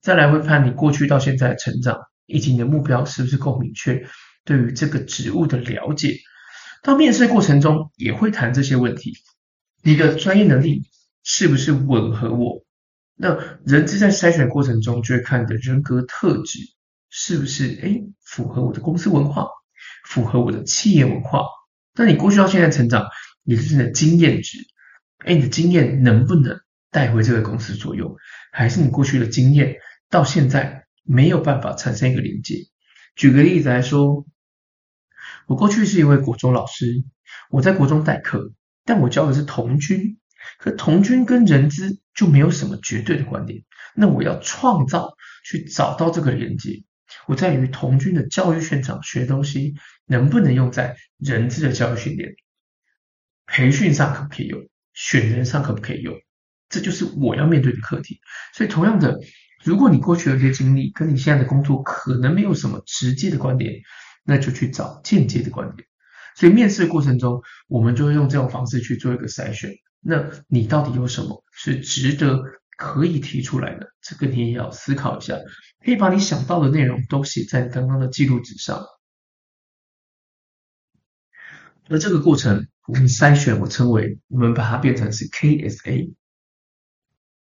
[0.01, 4.05] 再来会看你过去到现在的成长，以及你的目标是不是够明确，
[4.45, 6.15] 对于这个职务的了解。
[6.83, 9.13] 到面试过程中也会谈这些问题，
[9.83, 10.81] 你的专业能力
[11.23, 12.63] 是不是吻合我？
[13.15, 16.59] 那人资在筛选过程中就会看你的人格特质。
[17.15, 19.47] 是不是诶符合我的公司文化，
[20.03, 21.45] 符合我的企业文化？
[21.93, 23.05] 那你过去到现在成长，
[23.43, 24.57] 也就是你的经验值，
[25.23, 28.15] 诶你的经验能不能带回这个公司作用？
[28.51, 29.75] 还是你过去的经验
[30.09, 32.55] 到现在没有办法产生一个连接？
[33.15, 34.25] 举个例子来说，
[35.45, 37.03] 我过去是一位国中老师，
[37.51, 38.53] 我在国中代课，
[38.85, 40.17] 但我教的是童军，
[40.59, 43.63] 可童军跟人资就没有什么绝对的关联。
[43.95, 45.15] 那我要创造
[45.45, 46.83] 去找到这个连接。
[47.27, 52.33] 我在于童军的教育现场学东西，能不能用在人资的教育训练、
[53.45, 54.67] 培训上可不可以用？
[54.93, 56.15] 选人上可不可以用？
[56.69, 58.19] 这就是我要面对的课题。
[58.53, 59.19] 所以，同样的，
[59.63, 63.81] 如果你过去的一些经历跟你现在的工作可能没有什么直接的关联，
[64.23, 65.87] 那就去找间接的关联。
[66.35, 69.71] 所以，面试的过程中，我们就会用这种方式去做一个筛选。
[69.99, 72.41] 那你到底有什么是值得？
[72.75, 75.37] 可以提出来的，这个你也要思考一下，
[75.85, 78.83] 可以把你想到的内容都写在刚刚的记录纸上。
[81.87, 86.15] 而这个过程，我们筛选，我称为，我们把它变成是 KSA。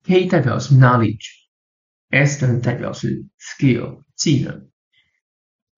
[0.05, 4.69] K 代表是 knowledge，S 呢代表是 skill 技能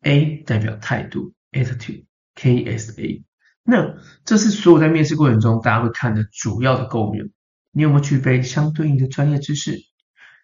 [0.01, 2.05] ，A 代表态度 attitude
[2.37, 3.25] K S A，。
[3.65, 7.33] 那这是所有在面试过程中大家会看的主要的构面。
[7.73, 9.77] 你有没有具备相对应的专业知识？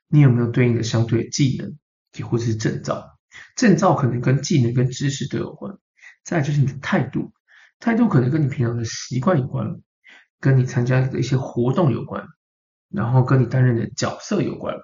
[0.09, 1.79] 你有没有对应的相对技能，
[2.19, 3.19] 也或者是证照？
[3.57, 5.79] 证照可能跟技能跟知识都有关。
[6.25, 7.33] 再就是你的态度，
[7.79, 9.81] 态度可能跟你平常的习惯有关，
[10.41, 12.27] 跟你参加的一些活动有关，
[12.91, 14.77] 然后跟你担任的角色有关。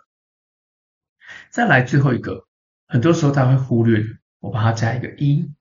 [1.51, 2.47] 再来最后一个，
[2.87, 4.03] 很多时候大家会忽略，
[4.41, 5.53] 我把它加一个 E，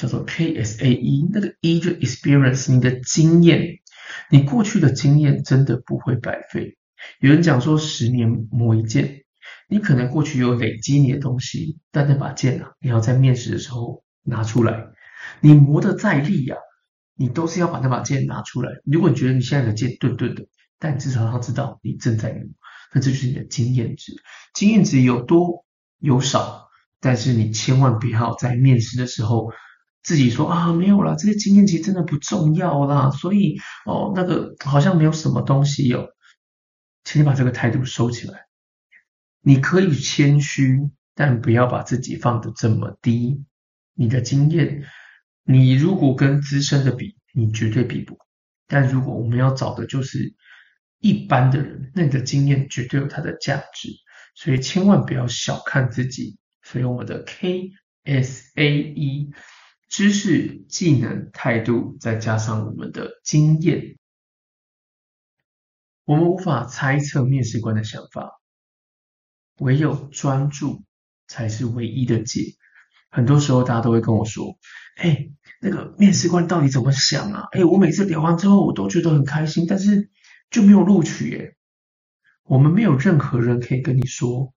[0.00, 3.80] 叫做 KSAE，那个 E 就 experience 你的经验。
[4.30, 6.78] 你过去的经验真的不会白费。
[7.20, 9.24] 有人讲说十年磨一剑，
[9.68, 14.86] 你可能过去有累积你的东西，但那把剑啊，你要在面试的时候拿出来。
[15.40, 16.56] 你磨得再利呀，
[17.14, 18.72] 你都是要把那把剑拿出来。
[18.86, 20.46] 如果你觉得你现在的剑钝钝的，
[20.78, 22.46] 但至少要知道你正在磨，
[22.94, 24.14] 那这就是你的经验值。
[24.54, 25.66] 经验值有多
[25.98, 29.52] 有少，但是你千万不要在面试的时候。
[30.02, 36.08] 自己说啊，没有啦，这些经验其实真的不重要啦，所以哦，那个好像没有什么东西有，
[37.04, 38.46] 请你把这个态度收起来。
[39.42, 43.44] 你可以谦虚，但不要把自己放得这么低。
[43.94, 44.84] 你的经验，
[45.44, 48.26] 你如果跟资深的比，你绝对比不过。
[48.66, 50.34] 但如果我们要找的就是
[51.00, 53.88] 一般的人，那你的经验绝对有它的价值，
[54.34, 56.38] 所以千万不要小看自己。
[56.62, 57.24] 所以我们的
[58.04, 59.28] KSAE。
[59.90, 63.98] 知识、技能、态度，再加上我们的经验，
[66.04, 68.40] 我们无法猜测面试官的想法，
[69.58, 70.84] 唯有专注
[71.26, 72.54] 才是唯一的解。
[73.10, 74.56] 很多时候，大家都会跟我说
[74.94, 75.28] ：“哎，
[75.60, 80.08] 那个面试官到底怎么想啊？”哎，我每次聊完之后，我都觉得很开心，但是
[80.50, 81.56] 就没有录取耶。
[82.44, 84.54] 我们没有任何人可以跟你说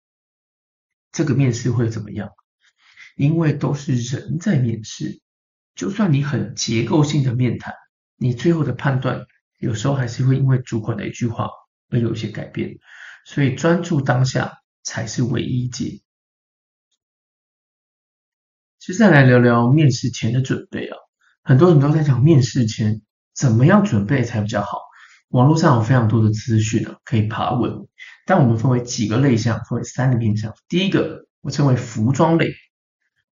[1.11, 2.29] 这个面试会怎么样，
[3.15, 5.21] 因为都是人在面试。
[5.75, 7.73] 就算你很结构性的面谈，
[8.17, 9.25] 你最后的判断
[9.59, 11.49] 有时候还是会因为主管的一句话
[11.89, 12.77] 而有一些改变。
[13.25, 16.01] 所以专注当下才是唯一解。
[18.79, 20.97] 接下来聊聊面试前的准备啊，
[21.41, 23.01] 很多人都在讲面试前
[23.33, 24.79] 怎么样准备才比较好。
[25.29, 27.87] 网络上有非常多的资讯啊，可以爬文。
[28.25, 30.53] 但我们分为几个类项，分为三个面向。
[30.67, 32.53] 第一个，我称为服装类。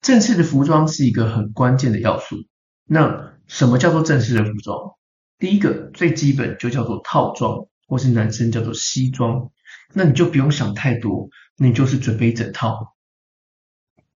[0.02, 2.38] 正式的服装是一个很关键的要素。
[2.86, 4.96] 那什么叫做正式的服装？
[5.38, 9.52] 第一个最基本就叫做套装，或是男生叫做西装。
[9.94, 12.96] 那你就不用想太多，你就是准备一整套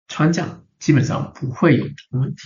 [0.08, 2.42] 穿这样，基本上不会有问题。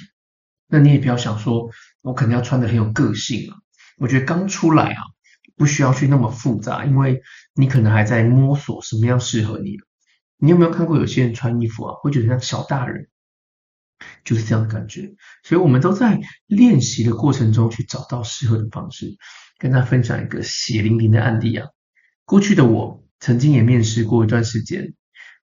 [0.68, 1.70] 那你也不要想说，
[2.02, 3.58] 我可能要穿的很有个性啊。
[3.98, 5.02] 我觉得刚出来啊，
[5.56, 7.22] 不需要去那么复杂，因为
[7.54, 9.78] 你可能还在摸索什么样适合你。
[10.38, 13.10] 你有没有看过有些人穿衣服啊，会觉得像小大人？
[14.24, 19.18] 就是这样的感觉，所以我们都在练习的过程中去找到适合的方式。
[19.58, 21.68] 跟大家分享一个血淋淋的案例啊，
[22.24, 24.94] 过去的我曾经也面试过一段时间，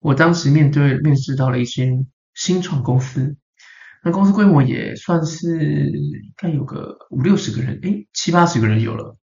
[0.00, 3.36] 我当时面对面试到了一间新创公司，
[4.02, 9.18] 那公司规模也算是应该有个五六十个人，诶，七八十个人有了，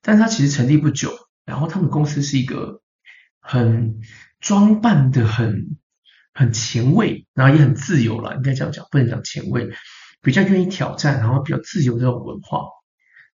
[0.00, 1.12] 但他其实成立不久，
[1.44, 2.80] 然后他们公司是一个
[3.38, 4.00] 很
[4.40, 5.76] 装扮的很。
[6.34, 9.70] 很前卫，然后也很自由了，应该这样讲，不能讲前卫，
[10.22, 12.64] 比较愿意挑战，然后比较自由这种文化。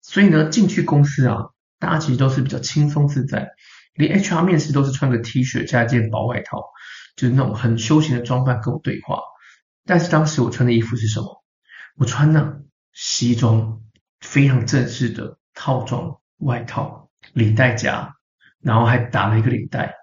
[0.03, 1.47] 所以呢，进去公司啊，
[1.79, 3.51] 大家其实都是比较轻松自在，
[3.95, 6.65] 连 HR 面试都是穿个 T 恤加一件薄外套，
[7.17, 9.21] 就是那种很休闲的装扮跟我对话。
[9.85, 11.45] 但是当时我穿的衣服是什么？
[11.97, 13.81] 我穿的西装，
[14.21, 18.15] 非常正式的套装外套，领带夹，
[18.61, 19.95] 然后还打了一个领带。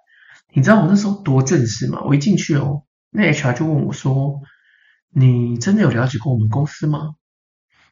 [0.53, 2.01] 你知道我那时候多正式吗？
[2.05, 2.83] 我一进去哦，
[3.15, 4.41] 那 HR 就问我说
[5.09, 7.15] ：“你真的有了解过我们公司吗？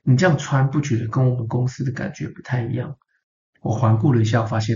[0.01, 2.97] 你这样穿不觉得跟我们公司的感觉不太一样？”
[3.61, 4.75] 我环顾了一下，发现，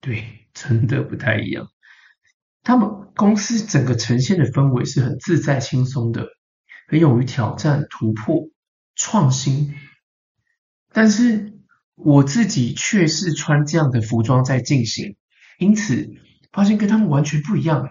[0.00, 1.66] 对，真的不太一样。
[2.62, 6.28] 他们公司整个呈现的氛围是很自在、轻松的，
[6.86, 8.48] 很勇于挑战、突破、
[8.94, 9.74] 创新。
[10.92, 11.58] 但是
[11.96, 15.16] 我自己却是穿这样的服装在进行，
[15.58, 16.14] 因此。
[16.52, 17.90] 发现跟他们完全不一样，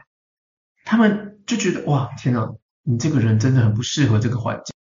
[0.86, 2.50] 他们就觉得哇，天哪，
[2.84, 4.74] 你这个人真的很不适合这个环境。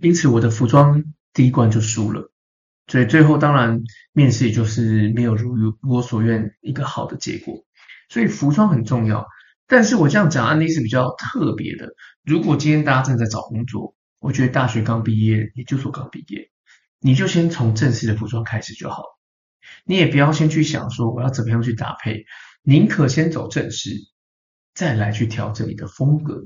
[0.00, 2.30] 因此，我的服装第一关就输了，
[2.86, 3.80] 所以最后当然
[4.12, 7.64] 面试也就是没有如我所愿一个好的结果。
[8.08, 9.26] 所以服装很重要，
[9.66, 11.88] 但是我这样讲案例是比较特别的。
[12.24, 16.50] 如果今天大家正在找工作，我觉得大学刚毕业，研究所刚毕业，
[17.00, 19.02] 你就先从正式的服装开始就好，
[19.84, 22.24] 你也不要先去想说我要怎么样去搭配。
[22.62, 23.90] 宁可先走正式，
[24.78, 26.44] 再来去调整你的风格。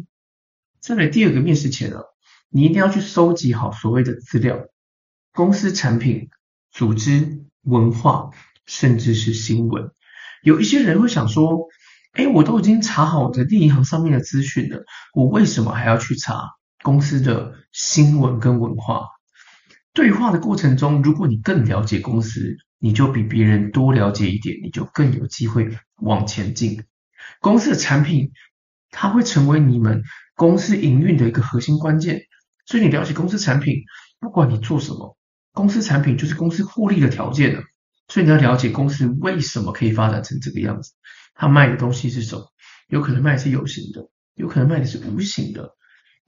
[0.81, 2.01] 再来第二个面试前啊，
[2.49, 4.59] 你一定要去收集好所谓的资料，
[5.35, 6.31] 公司产品、
[6.71, 8.31] 组织、文化，
[8.65, 9.91] 甚至是新闻。
[10.43, 11.67] 有一些人会想说，
[12.13, 19.09] 哎，我都已经查好我的利银行上面的资讯了，我为什么还要去查公司的新闻跟文化？
[19.93, 26.83] 对话的过程中，如果你更了解公司，你就比别人多了解一点，你就更有机会往前进。
[27.43, 28.33] 公司的产品，
[28.91, 30.03] 它会成为你们
[30.35, 32.23] 公司营运的一个核心关键。
[32.65, 33.83] 所以你了解公司产品，
[34.21, 35.19] 不管你做什么，
[35.53, 37.63] 公司产品就是公司获利的条件了。
[38.09, 40.93] 所以你要了解公司为什么可以发展成这个样子，
[41.35, 42.47] 它卖的东西是什么？
[42.89, 45.75] 有可能卖的是有形的，有可能卖的是无形的。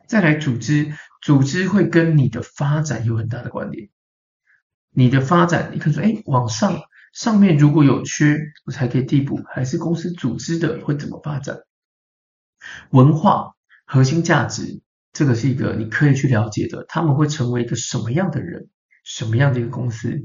[0.08, 3.88] 再来组织，组织会跟你的发展有很大的关联。
[4.90, 6.82] 你的发展，你可以说，哎，往上
[7.14, 11.60] 上面如果有缺，我才可以递补，还是公司组织的会怎么发展？
[12.90, 13.54] 文化
[13.86, 18.68] 核心价值，这个是一个你可以去了解的，他们会成为一个什么样的人，
[19.04, 20.24] 什么样的一个公司？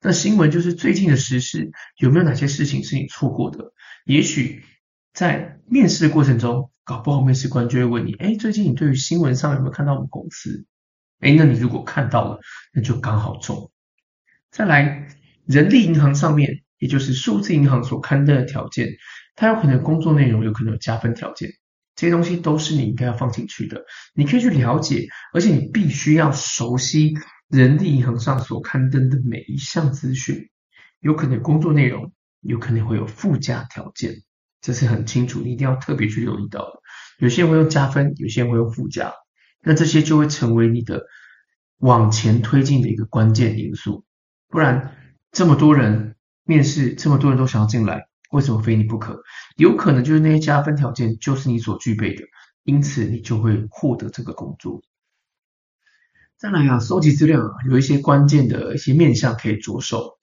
[0.00, 3.72] 那新闻就是最近的时事，有没有哪些事情是你错过的？
[4.06, 4.64] 也许
[5.12, 10.64] 在面试的过程中，搞不好面试官就会问你，哎，最近你对于新闻上有没有看到我们公司？
[11.20, 12.40] 哎，那你如果看到了，
[12.72, 13.70] 那就刚好中。
[14.50, 15.08] 再来，
[15.46, 18.88] 人力银行上面，也就是数字银行所刊登的条件，
[19.34, 21.50] 它有可能工作内容有可能有加分条件，
[21.96, 23.82] 这些东西都是你应该要放进去的。
[24.14, 27.14] 你可以去了解，而且你必须要熟悉
[27.48, 30.48] 人力银行上所刊登的每一项资讯，
[31.00, 34.14] 有可能工作内容有可能会有附加条件，
[34.60, 36.80] 这是很清楚，你一定要特别去留意到的。
[37.18, 39.12] 有些人会用加分，有些人会用附加，
[39.62, 41.02] 那这些就会成为你的
[41.78, 44.04] 往前推进的一个关键因素。
[44.48, 44.96] 不然，
[45.32, 46.14] 这么多人
[46.44, 49.22] 面试，这么多人都想要进来，为什么非你不可？
[49.56, 52.22] 有可能就是那些加分条件就是你所具备的，
[52.64, 54.82] 因此你就会获得这个工作。
[56.36, 60.18] 再来啊，收集资料啊，有一些关键的一些面向可以着手。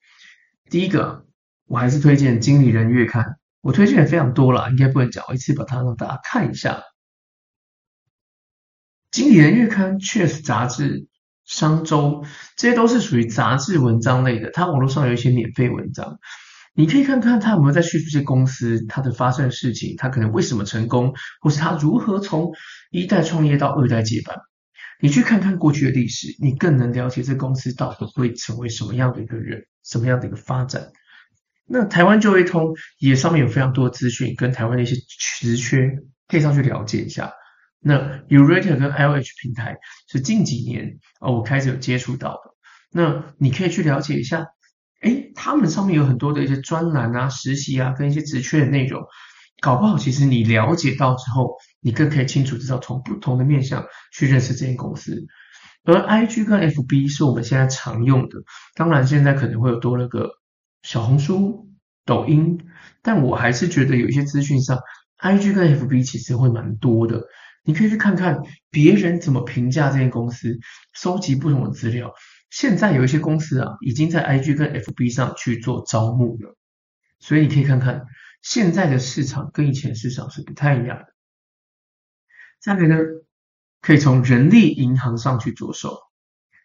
[0.70, 1.26] 第一个，
[1.66, 3.24] 我还是推荐《经理人月刊》，
[3.62, 6.74] 我推荐的非常多了，应该不能讲，我一次把它让大家看一下。
[9.10, 11.08] 《经理人月刊》、确实杂志、
[11.50, 12.24] 商周，
[12.56, 16.20] 这些都是属于杂志文章类的，它网络上有一些免费文章，
[16.74, 22.52] 你可以看看它有没有在叙述这些公司它的发生的事情，它可能为什么成功，或是它如何从
[22.92, 24.38] 一代创业到二代接班。
[25.00, 30.92] 你去看看过去的历史，你更能了解这公司到底会成为什么样的一个人，什么样的一个发展。
[31.66, 34.94] 那台湾就业通也上面有非常多资讯，跟台湾的一些
[35.40, 35.90] 职缺
[36.28, 37.32] 可以上去了解一下。
[37.82, 37.96] 那
[38.28, 42.40] Yourator 跟 LH 平台是近几年哦，我开始有接触到的。
[42.92, 44.46] 那你可以去了解一下，
[45.00, 49.02] 诶，他们上面有很多的一些专栏啊、实习啊，跟一些职缺的内容。
[49.60, 55.26] 搞不好，其实你了解到之后，你更可以清楚知道从不同的面向去认识这间公司。
[55.84, 58.38] 而 IG 跟 FB 是我们现在常用的，
[58.74, 60.30] 当然现在可能会有多了个
[60.82, 61.68] 小红书、
[62.04, 62.58] 抖音，
[63.02, 64.78] 但我还是觉得有一些资讯上
[65.18, 67.22] ，IG 跟 FB 其实会蛮多的。
[67.62, 70.58] 你可以去看看别人怎么评价这间公司，
[70.92, 72.12] 收集不同的资料。
[72.50, 76.56] 现在有一些公司啊，已经在 IG 跟 FB 上去做招募了，
[77.18, 78.04] 所以你可以看看。
[78.42, 81.06] 现在的市场跟以前市场是不太一样的。
[82.58, 82.96] 再来呢，
[83.82, 85.98] 可以从人力银行上去着手。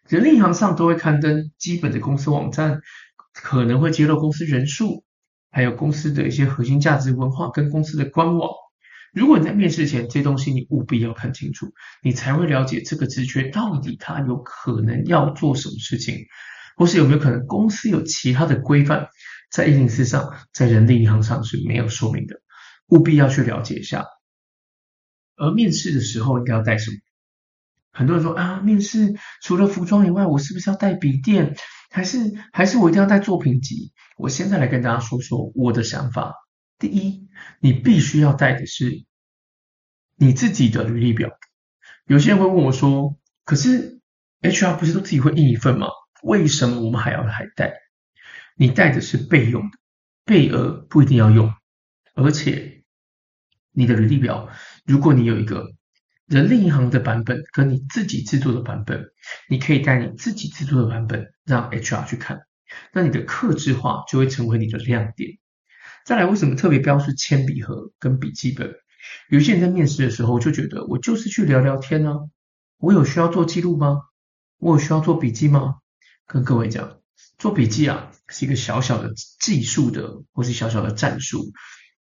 [0.08, 2.80] 人力银行上都会刊登基本的公司网站，
[3.34, 5.04] 可能会揭露公司人数，
[5.50, 8.50] 还有公司的一些核心价值文化跟公司的官网。
[9.16, 16.26] 如果你在面试前这些东西你务必要看清楚，你才会了解这个职缺到底它有可能要做什么事情，
[16.76, 19.08] 或是有没有可能公司有其他的规范。
[19.50, 22.36] 在104上，在人力银行上是没有说明的，
[22.88, 24.04] 务必要去了解一下。
[25.34, 26.98] 而面试的时候应该要带什么？
[27.92, 31.56] 很多人说啊，面试除了服装以外，我是不是要带笔电？
[31.90, 33.94] 还是还是我一定要带作品集？
[34.18, 36.34] 我现在来跟大家说说我的想法。
[36.78, 37.28] 第一，
[37.60, 39.04] 你必须要带的是
[40.16, 41.30] 你自己的履历表。
[42.06, 44.00] 有些人会问我说，可是
[44.42, 45.88] HR 不是都自己会印一份吗？
[46.22, 47.72] 为什么我们还要还带？
[48.56, 49.78] 你带的是备用的，
[50.24, 51.52] 备额不一定要用，
[52.14, 52.84] 而且
[53.72, 54.48] 你的履历表，
[54.84, 55.72] 如果你有一个
[56.26, 59.04] 人力银行的版本跟你自己制作的版本，
[59.48, 62.40] 你可以带你自己制作的版本让 HR 去看，
[62.92, 65.38] 那你的客制化就会成为你的亮点。
[66.06, 68.76] 再来，为什么特别标示铅笔盒跟笔记本？
[69.28, 72.14] 有些人在面试的时候就觉得，我就是去聊聊天呢、
[72.78, 74.02] 我有需要做记录吗？
[74.58, 75.78] 我有需要做笔记吗？
[76.24, 76.98] 跟各位讲。
[77.38, 81.52] 做笔记啊，是一个小小的技术的，或是小小的战术。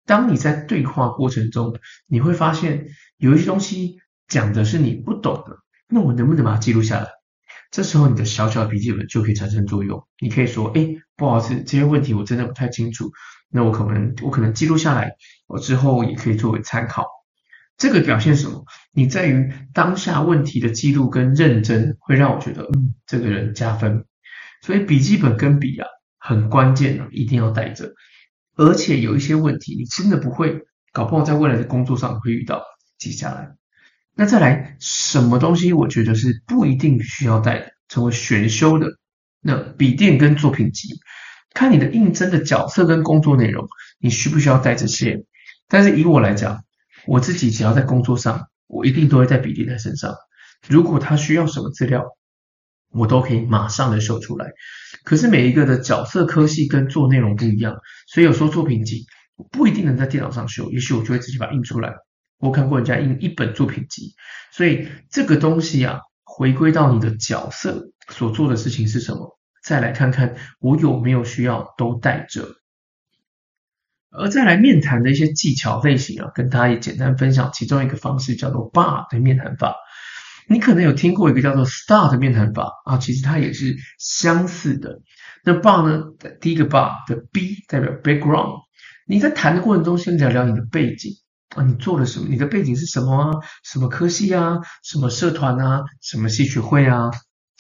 [0.07, 2.87] 当你在对话过程中，你会发现
[3.17, 7.07] 有一些东西讲的是你不懂的，那我能不能把它记录下来？
[7.69, 10.07] 这时候你的小小的笔记本就可以产生作用。
[10.19, 13.11] 你可以说：“哎，不好意思，这些问题我真的不太清楚。”
[13.51, 15.11] 那我可能我可能记录下来，
[15.47, 17.05] 我之后也可以作为参考。
[17.77, 18.63] 这个表现什么？
[18.93, 24.05] 你在于当下问题的记录跟认真，会让我觉得，嗯，这个人加分。
[24.61, 25.87] 所以笔记本跟笔啊
[26.19, 27.91] 很关键啊，一定要带着。
[28.55, 30.59] 而且有一些问题你真的不会，
[30.93, 32.61] 搞不好在未来的工作上会遇到，
[32.99, 33.55] 记下来。
[34.13, 38.87] 那再来，什么东西我觉得是不一定需要带的，成为选修的。
[39.39, 40.99] 那笔电跟作品集，
[41.53, 43.67] 看你的应征的角色跟工作内容，
[43.99, 45.23] 你需不需要带这些？
[45.67, 46.63] 但是以我来讲，
[47.05, 50.15] 我自己只要在工作上，我一定都会带笔电在身上。
[50.67, 52.05] 如果他需要什么资料，
[52.91, 54.51] 我都可以马上的秀出来，
[55.03, 57.75] 可是每一个的角色科系跟做内容不一样，
[58.07, 59.05] 所以有时候作品集
[59.49, 61.93] 不一定能在电脑上秀，也许我就会自己把它印出来。
[62.39, 64.13] 我看过人家印一本作品集，
[64.51, 72.47] 所以这个东西啊，回归到你的角色所做的事情是什么，再来看看我有没有需要都带着。
[74.09, 79.75] 而再来面谈的一些技巧类型啊，跟大家也简单分享其中一个方式，叫做 BAR 的面谈法。
[80.49, 84.99] 你可能有听过一个叫做 STAR 的面谈法啊，其实它也是相似的。
[85.45, 86.03] 那 BAR 呢，
[86.41, 88.63] 第一个 BAR 的 B 代表 background，
[89.07, 91.13] 你在谈的过程中先聊聊你的背景
[91.55, 92.27] 啊，你做了什么？
[92.27, 93.31] 你的背景是什么啊？
[93.63, 94.59] 什么科系啊？
[94.83, 95.83] 什么社团啊？
[96.01, 97.11] 什么系学会啊？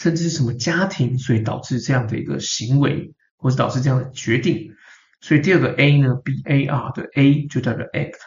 [0.01, 4.73] 甚至是什么家庭，所以导致这样的一个行为，或是导致这样的决定。
[5.19, 8.17] 所以第二个 A 呢，B A R 的 A 就代表 act，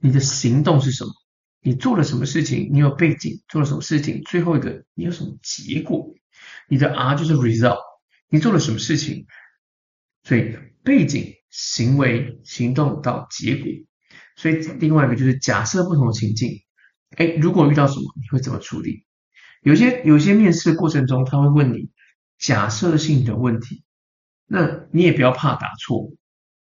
[0.00, 1.12] 你的行动是什么？
[1.62, 2.70] 你做了什么事情？
[2.72, 4.20] 你有背景，做了什么事情？
[4.24, 6.12] 最后一个，你有什么结果？
[6.68, 7.78] 你的 R 就是 result，
[8.28, 9.26] 你做了什么事情？
[10.24, 13.66] 所以背景、行为、行动到结果。
[14.34, 16.50] 所以另外一个就是假设不同的情境，
[17.16, 19.04] 哎，如果遇到什么，你会怎么处理？
[19.60, 21.90] 有些有些面试过程中，他会问你
[22.38, 23.84] 假设性的问题，
[24.46, 26.10] 那你也不要怕答错。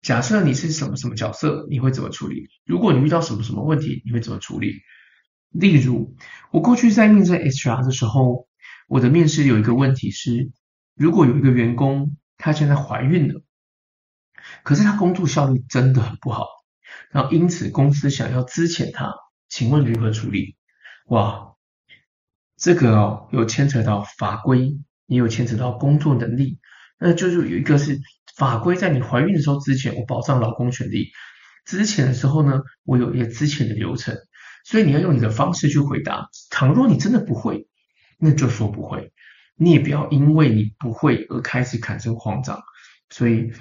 [0.01, 2.49] 假设你是什么什么角色，你会怎么处理？
[2.65, 4.81] 如果你遇到什么什么问题，你会怎么处理？
[5.49, 6.15] 例如，
[6.51, 8.47] 我过去在面试 HR 的时候，
[8.87, 10.51] 我的面试有一个问题是：
[10.93, 13.41] 如果有一个员工，她现在怀孕了，
[14.63, 16.47] 可是她工作效率真的很不好，
[17.11, 19.13] 然后因此公司想要资遣她，
[19.47, 20.57] 请问如何处理？
[21.05, 21.52] 哇，
[22.63, 26.59] 这个哦，有牵扯到法规，也有牵扯到工作能力，
[26.97, 27.99] 那就是有一个是。
[28.35, 31.11] 法规在你怀孕的时候之前，我保障老公权利；
[31.65, 34.17] 之前的时候呢，我有一个之前的流程，
[34.65, 36.29] 所以你要用你的方式去回答。
[36.49, 37.67] 倘若你真的不会，
[38.17, 39.11] 那就说不会，
[39.55, 42.59] 你也不要因为你不会而开始产生慌张。
[43.11, 43.51] 所以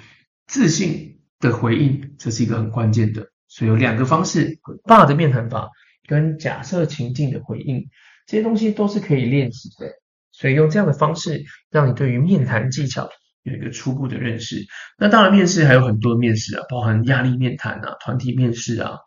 [0.47, 3.27] 自信的回应，这是一个很关键的。
[3.47, 5.69] 所以有两个方式：大的面谈法
[6.07, 7.89] 跟假设情境的回应，
[8.25, 9.87] 这些东西都是可以练习的。
[10.31, 13.09] 所以用这样的方式，让你对于面谈技巧。
[13.43, 14.65] 有一个初步的认识，
[14.97, 18.99] 那当然面试还有很多面试啊，包含压力面谈啊、团体面试啊。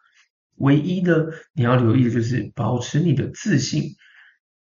[0.56, 3.96] 唯一的你要留意的就是保持你的自信，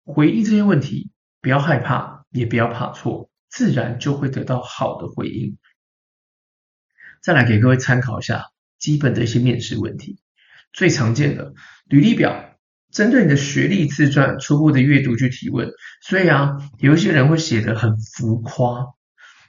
[0.04, 5.58] 回忆这些问题，不要害怕，也不要怕错，自然就会得到好的回应。
[7.20, 8.44] 再来给各位参考一下
[8.78, 10.20] 基本的一些面试问题，
[10.72, 11.52] 最常见的
[11.86, 12.53] 履历表，
[12.94, 15.68] 针对你的学历自传初步的阅读去提问，
[16.00, 18.86] 所以啊，有一些人会写得很浮夸。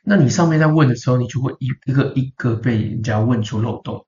[0.04, 4.08] 那你上面在问的时候，你就会一一个一个被人家问出漏洞，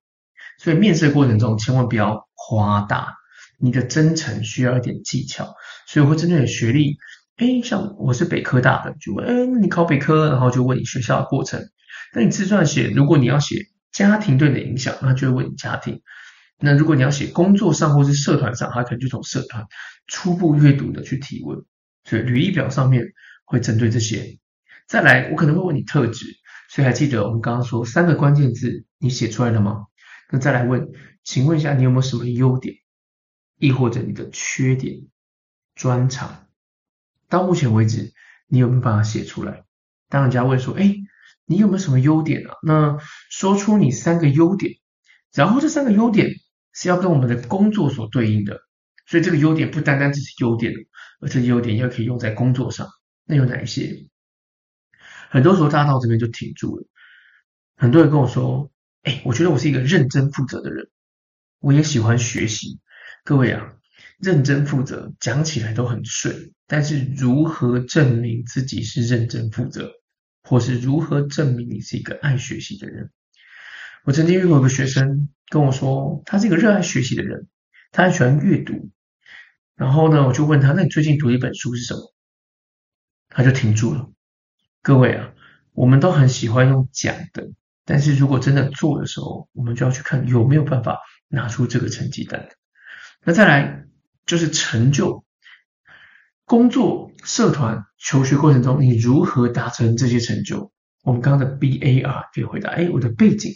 [0.58, 3.14] 所以面试过程中千万不要夸大，
[3.60, 5.54] 你的真诚需要一点技巧，
[5.86, 6.96] 所以会针对你的学历，
[7.36, 11.60] 诶，像我是北科大的，就问，诶，你考北科，然后就问你学校的过程。
[12.12, 16.02] 那你自传写，如果你要写家庭对你的影响，那就会问你家庭。
[16.60, 19.66] 那如果你要写工作上或是社团上，他可能就从社团
[20.06, 21.64] 初步阅读的去提问，
[22.04, 23.04] 所以履历表上面
[23.44, 24.38] 会针对这些。
[24.86, 26.26] 再来，我可能会问你特质，
[26.70, 29.86] 所以还记得我们刚刚说三个关键字，你写出来了吗？
[30.30, 30.88] 那再来问，
[31.24, 32.74] 请问一下你有没有什么优点，
[33.58, 35.06] 亦或者你的缺点、
[35.74, 36.46] 专长？
[37.28, 38.12] 到目前为止，
[38.46, 39.64] 你有没有办法写出来？
[40.08, 40.96] 当人家问说，哎，
[41.44, 42.54] 你有没有什么优点啊？
[42.62, 42.98] 那
[43.30, 44.72] 说出你三个优点，
[45.34, 46.30] 然后这三个优点
[46.80, 48.60] 是要跟我们的工作所对应的，
[49.08, 50.72] 所以这个优点不单单只是优点，
[51.20, 52.86] 而且优点也可以用在工作上。
[53.24, 54.06] 那有哪一些？
[55.28, 56.86] 很多时候大家到这边就停住了。
[57.76, 58.70] 很多人跟我说
[59.02, 60.88] ：“哎，我觉得我是一个认真负责的人，
[61.58, 62.78] 我也喜欢学习。”
[63.26, 63.72] 各位啊，
[64.20, 69.90] 认真负责讲起来都很顺，但是如何证明自己是认真负责，
[70.44, 73.10] 或是如何证明你是一个爱学习的人？
[74.08, 77.46] 我曾经遇过一个学生跟我说，他是一个热爱学习的人，
[77.92, 78.88] 他很喜欢阅读。
[79.76, 82.14] 然后呢，我就问他：“那你最近读一本书是什么？”
[83.28, 84.10] 他就停住了。
[84.80, 85.34] 各位啊，
[85.74, 87.50] 我们都很喜欢用讲的，
[87.84, 92.48] 但是如果真的做的时候，我们就要去看有没有办法拿出这个成绩单。
[93.24, 93.84] 那再来
[94.24, 95.22] 就是成就，
[96.46, 100.72] 工作、社团、求学过程中，你如何达成这些成就？
[101.02, 103.52] 我们刚刚的 B A R 可以回答：哎，我的背景，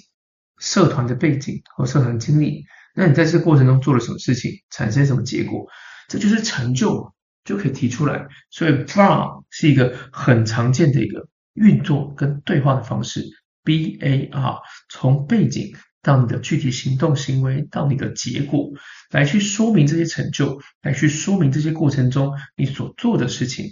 [0.63, 2.65] 社团的背景和社团经历。
[2.95, 5.67] 那你在这过程中做了什么事情，产生什么结果？
[6.09, 7.13] 这就是成就。
[7.45, 13.21] 就可以提出来，所以 BAR 是一个很常见的一个运作跟对话的方式。
[13.65, 14.59] B A R
[14.89, 18.71] 从背景到你的具体行动行为到你的结果，
[19.11, 23.67] 来去说明这些成就，来去说明这些过程中你所做的事情。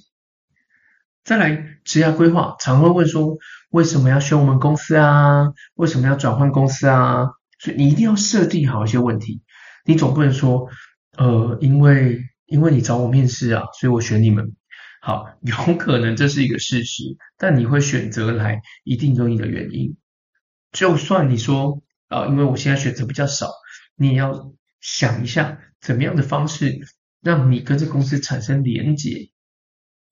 [1.31, 3.39] 再来职业规划，常会问说
[3.71, 5.53] 为什么要选我们公司啊？
[5.75, 7.29] 为什么要转换公司啊？
[7.61, 9.41] 所以你一定要设定好一些问题，
[9.85, 10.67] 你总不能说
[11.17, 12.25] 呃因为。
[12.47, 14.57] 因为你找我面试啊，所以我选你们。
[15.01, 17.05] 好，有可能这是一个事实，
[17.39, 19.97] 但你会选择来，一定有你的原因。
[20.73, 23.53] 就算你说啊，因为我现在选择比较少，
[23.95, 26.81] 你也要想一下，怎么样的方式
[27.23, 29.30] 让你跟这公司产生连结。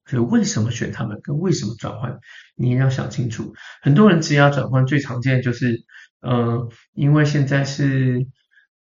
[0.09, 2.19] 所以为什么选他们，跟为什么转换，
[2.55, 3.53] 你也要想清楚。
[3.83, 5.85] 很多人职涯转换最常见就是，
[6.21, 8.25] 呃，因为现在是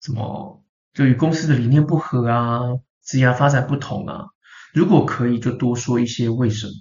[0.00, 2.60] 怎么，就与公司的理念不合啊。
[3.04, 4.26] 职业发展不同啊，
[4.72, 6.72] 如果可以，就多说一些为什么。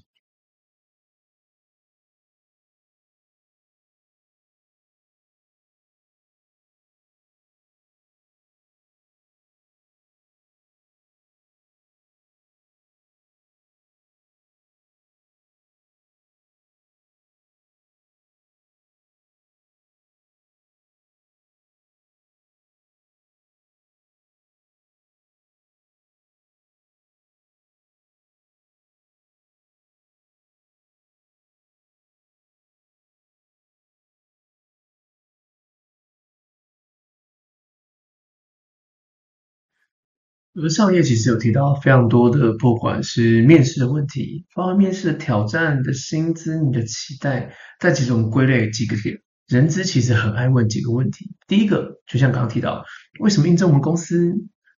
[40.53, 49.21] 而上页其实有提到非常多的，不管是面试的问题，包括面试的挑战、你的薪资、你的期待，但其实我们归类几个点。
[49.47, 51.35] 人资其实很爱问几个问题。
[51.47, 52.83] 第一个，就像刚刚提到，
[53.19, 54.33] 为什么应征我们公司？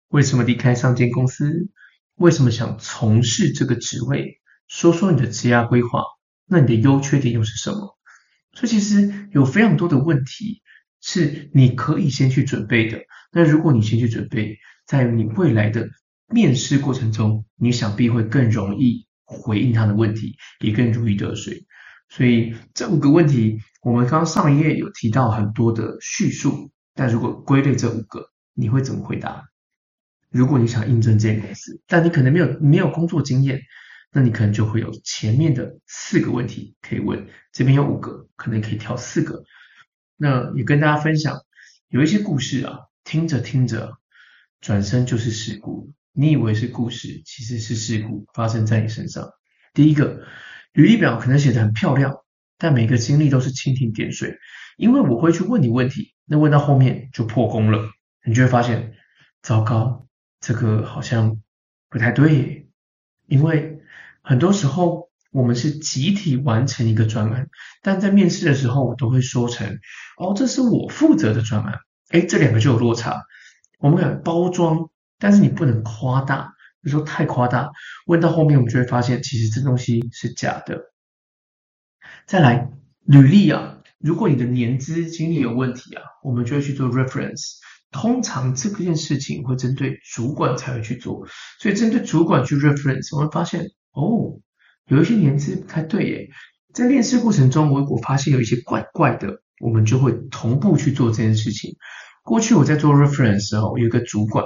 [0.08, 1.68] 为什么离开上间公司？
[2.16, 4.40] 为什么想从事这个职位？
[4.68, 6.02] 说说你的职业规划。
[6.46, 7.96] 那你的优缺点又是什么？
[8.52, 10.60] 所以其实有非常多的问题
[11.00, 12.98] 是你可以先去准备的。
[13.32, 14.58] 那如果你先去准备，
[14.92, 15.88] 在你未来的
[16.28, 21.64] 面试过程中，你想必会更容易回应他的问题，也更如鱼得水。
[22.10, 29.42] 所以这五个问题，我们刚上一页有提到很多的叙述，但如果归类这五个，你会怎么回答？
[30.28, 33.62] 如果你想应征这间公司，但你可能没有没有工作经验，
[34.12, 39.42] 那你可能就会有前面的四个问题可以问，这边有五个，可能可以挑四个。
[40.18, 41.38] 那也跟大家分享，
[41.88, 43.96] 有一些故事啊，听着听着。
[44.62, 49.28] 转身就是事故，你以为是故事，其实是事故发生在你身上。
[49.74, 50.24] 第一个，
[50.72, 52.14] 履历表可能写得很漂亮，
[52.58, 54.38] 但每个经历都是蜻蜓点水。
[54.78, 57.90] 因为我会去问你问题，那问到后面就破功了，
[58.24, 58.94] 你就会发现，
[59.42, 60.06] 糟糕，
[60.40, 61.40] 这个好像
[61.90, 62.70] 不太对。
[63.26, 63.80] 因为
[64.22, 67.48] 很多时候我们是集体完成一个专案，
[67.82, 69.80] 但在面试的时候，我都会说成，
[70.18, 71.80] 哦，这是我负责的专案。
[72.10, 73.22] 诶，这两个就有落差。
[73.82, 76.54] 我们敢包装，但是你不能夸大。
[76.82, 77.70] 有时候太夸大，
[78.06, 80.92] 问到后面我们就会发现，其实这东西是假的。
[82.26, 82.70] 再来，
[83.04, 87.58] 履历啊，如果你的年资经历有问题啊，我们就会去做 reference。
[87.90, 91.26] 通常这件事情会针对主管才会去做，
[91.60, 94.40] 所以针对主管去 reference，我会发现哦，
[94.86, 96.28] 有一些年资不太对耶。
[96.72, 101.76] 在面试过程中，我如果发现有一些怪怪的，我们就会同步去做这件事情。
[102.22, 104.44] 过去我在做 reference 时候，有一个主管，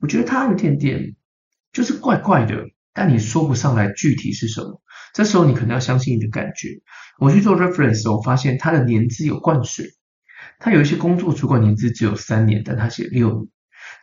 [0.00, 1.16] 我觉得他有点点
[1.72, 2.54] 就是怪怪的，
[2.92, 4.82] 但你说不上来具体是什么。
[5.14, 6.68] 这时候你可能要相信你的感觉。
[7.18, 9.86] 我去做 reference 时候，我发现他的年资有灌水，
[10.58, 13.48] 他有一些工作主管年资只有三年，但他写六年。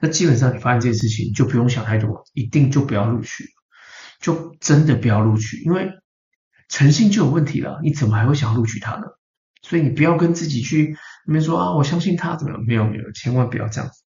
[0.01, 3.45] 那基本上你发现这件事情，就不用想太多，一定就不要录取，
[4.19, 5.91] 就真的不要录取，因为
[6.69, 7.79] 诚信就有问题了。
[7.83, 9.03] 你怎么还会想要录取他呢？
[9.61, 10.97] 所以你不要跟自己去。
[11.25, 14.03] 你们说啊，我相信他怎么没有没有，千万不要这样子。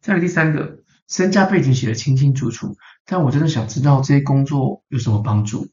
[0.00, 5.68] 再来第三个，身家背景写得清清楚楚，但我真的想知道这些工作有什么帮助。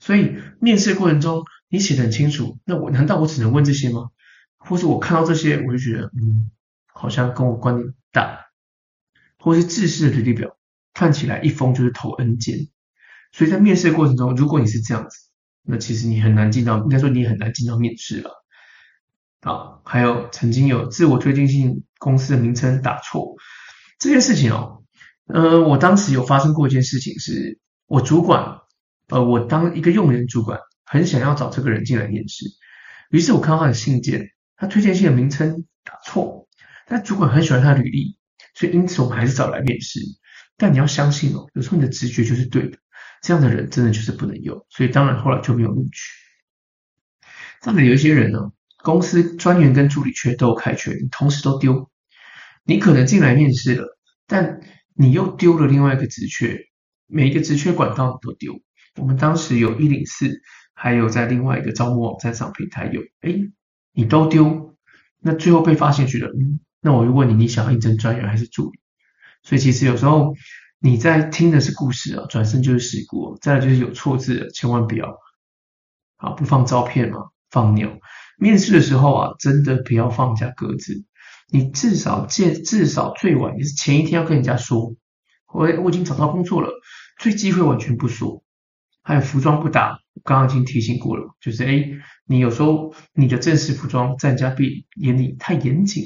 [0.00, 4.08] 所以面试过程中你写得很清楚，那我难道我只能问这些吗？
[4.56, 6.50] 或是我看到这些我就觉得嗯，
[6.86, 8.46] 好像跟我关联不大，
[9.38, 10.56] 或是制式的履历表
[10.94, 12.68] 看起来一封就是投 N 件。
[13.32, 15.18] 所以在面试过程中，如果你是这样子，
[15.62, 18.30] 那其实你很难进到，应该说你很难进到面试了。
[19.40, 23.36] 啊，还有曾经有自我推荐信公司的名称打错
[23.98, 24.82] 这件事情哦，
[25.26, 28.58] 呃，我当时有发生过一件事情是，我主管，
[29.08, 32.46] 呃，我当一个用人主管，很想要找这个人进来面试，
[33.10, 36.48] 于是我看到他的信件，他推荐信的名称打错，
[36.86, 38.18] 但主管很喜欢他的履历，
[38.54, 40.00] 所以因此我们还是找来面试。
[40.56, 42.78] 但你要相信哦，有时候你的直觉就是对的，
[43.22, 46.12] 这样的人真的就是不能用，所以当然后来就没有录取。
[47.62, 48.52] 这样的有一些人呢。
[48.82, 51.90] 公司专员跟助理缺都有开缺，你同时都丢，
[52.64, 54.60] 你可能进来面试了，但
[54.94, 56.58] 你又丢了另外一个职缺，
[57.06, 58.60] 每一个职缺管道你都丢。
[58.96, 60.40] 我们当时有一零四，
[60.74, 63.50] 还有在另外一个招募网站上平台有，诶，
[63.92, 64.76] 你都丢，
[65.20, 68.78] 那最后被发现去了，嗯，那我就问你，你想要应征专员还是助理？
[69.42, 70.34] 所以其实有时候
[70.80, 75.16] 你在听的是故事啊，转身就是事故，再来就是有错字，千万不要，
[76.16, 78.00] 好，不放照片嘛，放牛。
[78.38, 81.04] 面试的时候啊，真的不要放下鸽子。
[81.50, 84.94] 你至少见，至少最晚也是前一天要跟人家说，
[85.52, 86.70] 我我已经找到工作了，
[87.18, 88.44] 最忌讳完全不说。
[89.02, 94.54] 还有服装不搭，我刚刚已经提醒过了，就是诶，你有时候你的正式服装在人家
[94.96, 96.04] 眼里太严谨，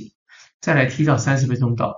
[0.61, 1.93] 再来提早三十分钟到。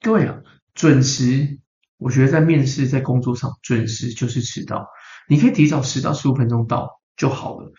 [0.00, 0.40] 各位啊，
[0.74, 1.60] 准时，
[1.96, 4.86] 我觉得在面试在工作上准时就是迟到，
[5.28, 7.72] 你可以提早十到十五分钟到就好了。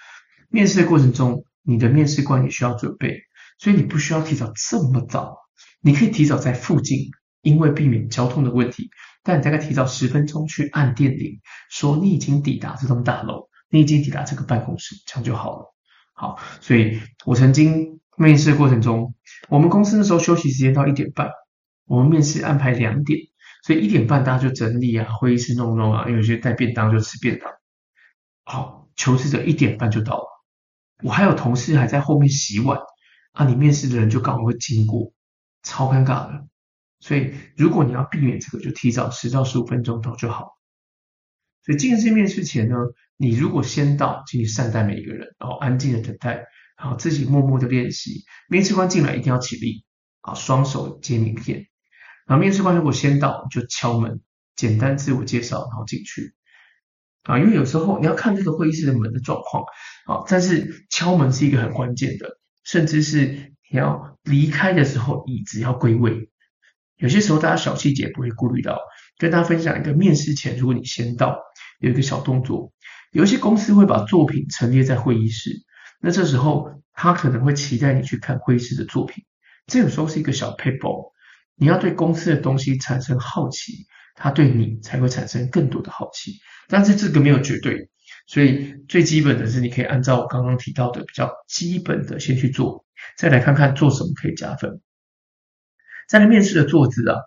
[0.50, 1.44] 面试的过程中。
[1.64, 3.20] 你的面试官也需要准备，
[3.58, 5.38] 所以你不需要提早这么早，
[5.82, 7.10] 你可以提早在附近，
[7.42, 8.90] 因为避免交通的问题。
[9.22, 11.40] 但你大概提早十分钟去按电铃，
[11.70, 15.76] 说你已经抵达这栋大楼，你已经抵达这个办公室，这样就好了。
[16.14, 19.14] 好，所以我曾经面试的过程中，
[19.50, 21.30] 我们公司那时候休息时间到一点半，
[21.86, 23.20] 我们面试安排两点，
[23.64, 27.52] 所以一点半大家就整理啊，会议室弄弄啊，因为有些带便当就吃便当。
[28.46, 30.29] 好，求职者一点半就到了。
[31.04, 32.80] 我还有同事还在后面洗碗，
[33.32, 35.14] 啊，你面试的人就刚好会经过，
[35.64, 36.48] 超尴尬的。
[37.00, 40.58] 所以如果你要避免这个，就提早十到十五分钟到就好。
[41.64, 42.76] 所以进这面试前呢，
[43.16, 46.46] 你如果先到，请你善待每一个人，然后安静的等待，
[46.78, 48.26] 然后自己默默的练习。
[48.50, 49.86] 面试官进来一定要起立，
[50.22, 51.68] 啊，双手接名片。
[52.26, 54.22] 然后面试官如果先到，就敲门，
[54.56, 56.36] 简单自我介绍，然后进去。
[57.30, 59.64] 啊，因为有时候你要看这个会议室的门的状况，
[60.08, 66.32] 啊，但是敲门是一个很关键的，甚至是你要离开的时候，椅子要归位。
[66.98, 68.80] 有些时候大家小细节不会顾虑到，
[69.20, 71.38] 跟大家分享一个面试前，如果你先到，
[71.80, 72.74] 有一个小动作，
[73.12, 75.52] 有一些公司会把作品陈列在会议室，
[76.02, 79.24] 那这时候他可能会期待你去看会议室的作品，
[79.68, 81.14] 这个时候是一个小 paper，，
[81.56, 83.86] 你要对公司的东西产生好奇，
[84.20, 86.34] 他对你才会产生更多的好奇。
[86.68, 87.90] 但是这个没有绝对，
[88.28, 92.86] 所以最基本的是你可以按照我刚刚提到的比较基本的先去做，
[93.18, 94.80] 再来看看做什么可以加分。
[96.08, 97.18] 再来面试的坐姿啊，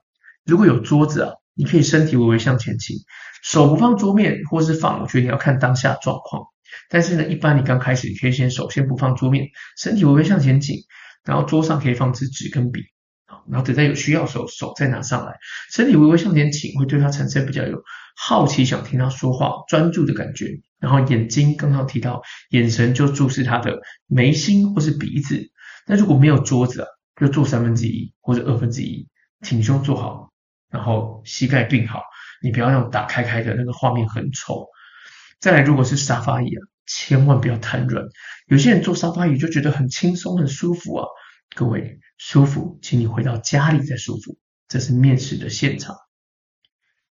[0.45, 2.97] 如果有桌子啊，你可以身体微微向前倾，
[3.43, 6.45] 手不放桌面或是放，我觉得你要看当下状况。
[6.89, 10.77] 但是呢，一般你刚开始你可以先手先不放桌面，身体微微向前倾，
[11.25, 12.81] 然后桌上可以放支纸跟笔。
[13.51, 15.37] 然后等在有需要的时候，手再拿上来，
[15.71, 17.83] 身体微微向前倾，会对他产生比较有
[18.17, 20.61] 好奇，想听他说话，专注的感觉。
[20.79, 25.51] 然后眼睛刚好提到，眼神就注视他的眉心或是鼻子。
[25.87, 26.89] 那如果没有桌子啊，
[27.21, 29.09] 就坐三分之一或者二分之一，
[29.41, 30.33] 挺胸坐好，
[30.71, 32.03] 然后膝盖并好。
[32.43, 34.67] 你不要让打开开的那个画面很丑。
[35.41, 38.05] 再来，如果是沙发椅啊，千万不要太软。
[38.49, 41.07] 有些人坐沙发椅就觉得很轻松很舒服啊。
[41.55, 44.39] 各位舒服，请你回到家里再舒服。
[44.69, 45.97] 这是面试的现场。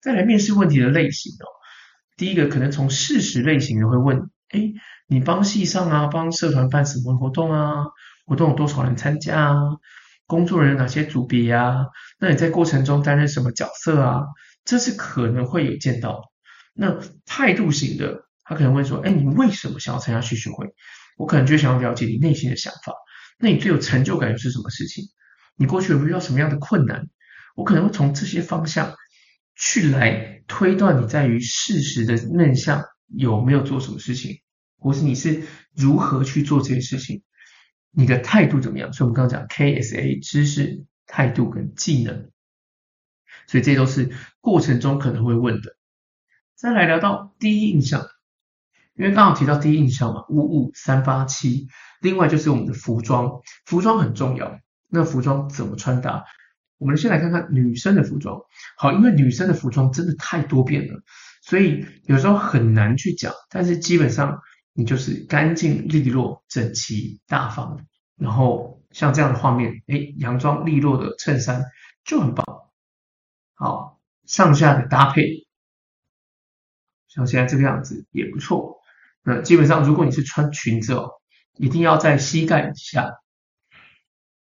[0.01, 1.49] 再来面试问题的类型哦，
[2.17, 4.73] 第一个可能从事实类型的会问：哎，
[5.07, 7.87] 你帮系上啊，帮社团办什么活动啊？
[8.27, 9.55] 活动有多少人参加啊？
[10.27, 11.87] 工作人员哪些组别啊？
[12.19, 14.23] 那你在过程中担任什么角色啊？
[14.65, 16.21] 这是可能会有见到。
[16.75, 20.75] 那态度型的，他可能会说：哎，你为什么想要参加系学会？
[21.17, 22.93] 我可能就想要了解你内心的想法。
[23.39, 25.05] 那你最有成就感又是什么事情？
[25.57, 27.09] 你过去有没有遇到什么样的困难？
[27.55, 28.95] 我可能会从这些方向
[29.55, 34.41] 去来推断你在于事实的面向有没有做什么事情，
[34.79, 35.43] 或是你是
[35.75, 37.23] 如何去做这些事情，
[37.91, 38.93] 你的态度怎么样？
[38.93, 42.31] 所以我们刚刚讲 KSA 知识、态度跟技能，
[43.47, 44.11] 所以这都是
[44.41, 45.77] 过程中可能会问的。
[46.55, 48.07] 再来聊到第一印象。
[48.97, 51.69] 因为刚好提到第一印象嘛，五五三八七，
[52.01, 54.59] 另外就是我们的服装，服装很重要。
[54.89, 56.25] 那服装怎么穿搭？
[56.79, 58.41] 我们先来看看女生的服装。
[58.79, 61.03] 好，因为女生的服装真的太多变了，
[61.43, 63.33] 所以有时候很难去讲。
[63.51, 64.41] 但是基本上
[64.73, 67.87] 你就是干净利落、整齐大方，
[68.17, 71.65] 然后像这样的画面，诶，洋装利落的衬衫
[72.05, 72.47] 就很棒。
[73.55, 75.47] 好，上下的搭配，
[77.09, 78.76] 像现在这个样子也不错。
[79.29, 81.11] 那基本上，如果你是穿裙子哦，
[81.59, 83.13] 一定要在膝盖以下，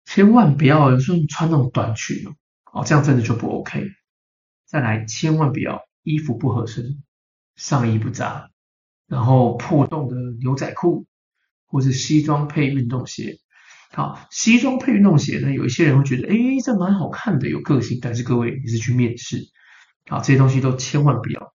[0.03, 3.87] 千万不要有时候你穿那种短裙哦，哦，这样真的就不 OK。
[4.65, 7.03] 再来，千万不要衣服不合身，
[7.55, 8.49] 上衣不扎，
[9.05, 11.05] 然后破洞的牛仔裤，
[11.67, 13.37] 或是西装配运动鞋。
[13.91, 17.99] 好，西装配运动鞋呢，有一些人会觉得，诶，这蛮好看的，有个性。
[18.01, 19.45] 但是各位，你是去面试，
[20.09, 21.53] 好，这些东西都千万不要，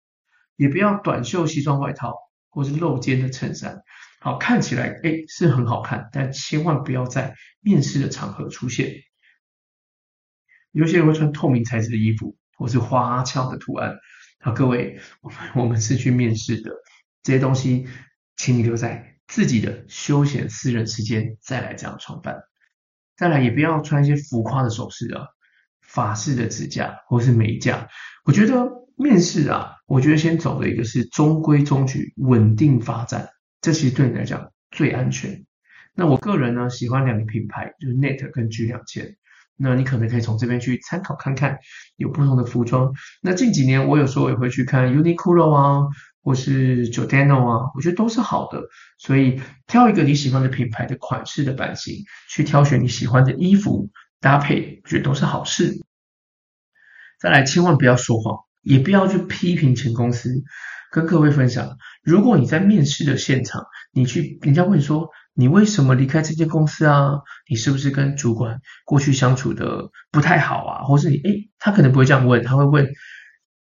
[0.55, 2.15] 也不要短袖西装外套。
[2.51, 3.83] 或是露肩的衬衫，
[4.21, 8.95] 好，看起来诶是很好看，但千万不要在面试的场合出现。
[10.73, 13.97] 有些人会穿透明材质的衣服，或是花俏的图案。
[14.41, 16.71] 好，各位，我们我们是去面试的，
[17.23, 17.87] 这些东西，
[18.37, 22.41] 请你留在自己的休闲私人时间再来这样装扮。
[23.17, 25.27] 再来，也不要穿一些浮夸的首饰啊，
[25.81, 27.89] 法式的指甲或是美甲，
[28.25, 28.88] 我觉得。
[28.99, 33.29] 面试啊，我觉得先走的一个是中规中矩、稳定发展，
[33.61, 35.45] 这其实对你来讲最安全。
[35.95, 39.17] 那我个人呢，喜欢两个品牌，就是 Net 跟 G 两千。
[39.57, 41.59] 那你可能可以从这边去参考看看，
[41.97, 42.93] 有不同的服装。
[43.23, 45.89] 那近几年我有时候也会去看 Uniqlo 啊，
[46.23, 48.63] 或是 j o r d a n o 啊，我觉得都是好的。
[48.99, 53.91] 所以挑一个你喜欢的品牌的款式的版型，去挑选你喜欢的衣服
[54.21, 55.85] 搭配，我觉得都是好事。
[57.21, 58.48] 再来，千万不要说谎。
[58.69, 60.31] 也不要去批评前公司，
[60.93, 67.13] 跟各位分享，如果你在面试的现场，你去人家问说，你为什么离开这间公司啊？
[67.49, 70.85] 你是不是跟主管过去相处的不太好啊？
[70.85, 72.87] 或是你诶，他可能不会这样问，他会问，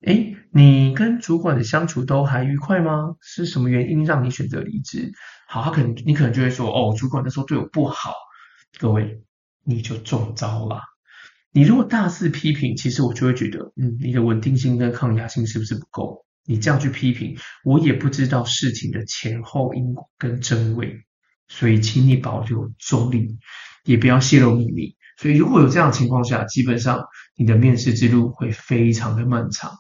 [0.07, 3.17] 诶，你跟主管的相处都还愉快吗？
[3.21, 5.13] 是什么原因让你选择离职？
[5.49, 8.15] 好，他可能你可能就会说，哦，主管那时候对我不好，
[8.79, 9.23] 各位
[9.65, 10.81] 你就中招了。
[11.51, 16.25] 你如果大肆批评，其实我就会觉得，嗯，你的稳定性跟抗压性是不是不够？
[16.45, 21.05] 你这样去批评，我也不知道事情的前后因果跟真伪，
[21.49, 23.39] 所以请你保留中立，
[23.85, 24.97] 也不要泄露秘密。
[25.17, 27.05] 所以如果有这样的情况下，基本上
[27.37, 29.73] 你的面试之路会非常的漫长。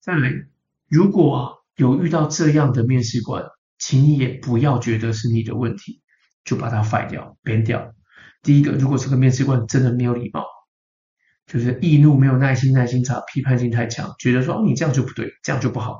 [0.00, 0.30] 再来，
[0.88, 3.42] 如果，有遇到这样的面试官，
[3.78, 6.02] 请你也不要觉得是你的问题，
[6.44, 7.93] 就把它 f 掉、贬掉。
[8.44, 10.44] 第一个，如果这个面试官真的没有礼貌，
[11.46, 15.98] 就是易怒、没有耐心、耐心差、批判性太强，觉得说哦，你这样就不对，这样就不好。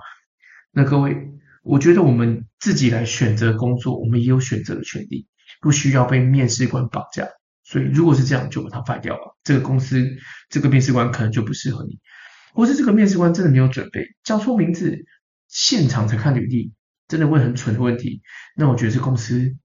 [0.71, 1.17] 那各位，
[1.63, 5.27] 我觉得我们自己来选择工作，我们也有选择的权利，
[5.61, 7.27] 不需要被面试官绑架。
[7.65, 9.39] 所以，如果是这样，就把他 fire 掉了。
[9.43, 10.07] 这个公司
[10.51, 11.99] 这个面试官可能就不适合你，
[12.53, 14.99] 或是这个面试官真的没有准备，叫错名字，
[15.49, 16.75] 现场才看履历，
[17.09, 18.21] 真的问很蠢的问题，
[18.55, 19.57] 那我觉得这公司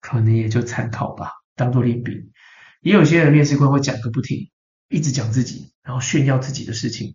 [0.00, 1.41] 可能也就参考吧。
[1.56, 2.30] 当做练兵，
[2.80, 4.50] 也有些人面试官会讲个不停，
[4.88, 7.14] 一直讲自己，然后炫耀自己的事情。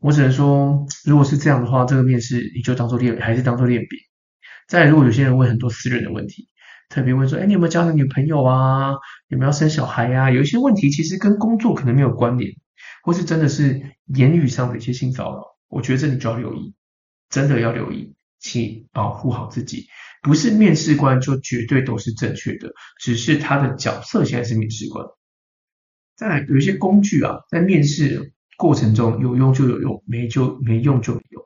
[0.00, 3.98] 我只能说，如果是这样的话，这个面试你就当做练，还是当做练兵。
[4.68, 6.48] 再来，如果有些人问很多私人的问题，
[6.88, 8.92] 特别问说，哎，你有没有交男女朋友啊？
[9.28, 10.30] 有没有生小孩啊？
[10.30, 12.52] 有一些问题其实跟工作可能没有关联，
[13.02, 16.74] 或是真的是言语上的一些性骚扰，我觉得这你就要留意，
[17.30, 19.86] 真的要留意，请保护好自己。
[20.24, 25.04] 不是面试官就绝对都是正确的，只是他的角色现在是面试官。
[26.16, 31.44] 再来，有一些工具啊，在面试过程中有用就有用，没就没用就没用。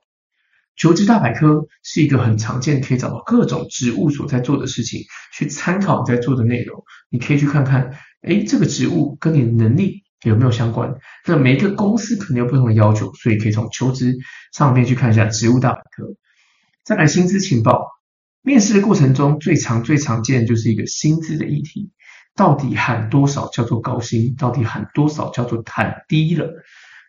[0.76, 5.03] 求职大百科是一个很常见，可以找到各种职务所在做的事情，
[5.35, 6.85] 去参考你在做的内容。
[7.11, 10.95] 你可以去看看，哎，这个职务跟你的能力有没有相关？
[11.26, 14.16] 那每一个公司可能有不同的要求，所以可以从求职
[14.53, 16.14] 上面去看一下职务大百科。
[16.85, 17.97] 再来，薪资情报。
[18.49, 21.90] 面试的过程中，最常、最常见的就是一个薪资的议题，
[22.34, 26.49] 到底喊多少叫做高薪，到底喊多少叫做喊低了。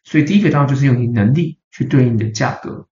[0.04, 2.90] 所以第一个当然就是用你能力去对应的价格，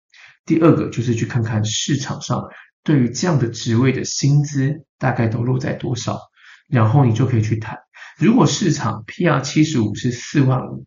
[0.46, 2.48] 第二个就是去看看市场上
[2.84, 6.20] 对于这样的职位的薪资大概都落在多少，
[6.70, 7.80] 然后你就可以去谈。
[8.20, 10.86] 如果市场 PR 七十五是四万五，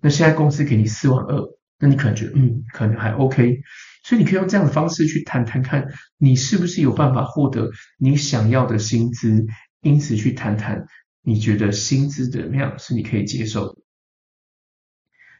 [0.00, 1.40] 那现在公司给你四万二，
[1.78, 3.60] 那你可能觉得嗯，可能还 OK。
[4.06, 5.84] 所以你可以用这样的方式去谈谈看，
[6.16, 9.44] 你是不是有办法获得你想要的薪资，
[9.80, 10.86] 因此去谈谈
[11.22, 13.82] 你觉得薪资怎么样是你可以接受的。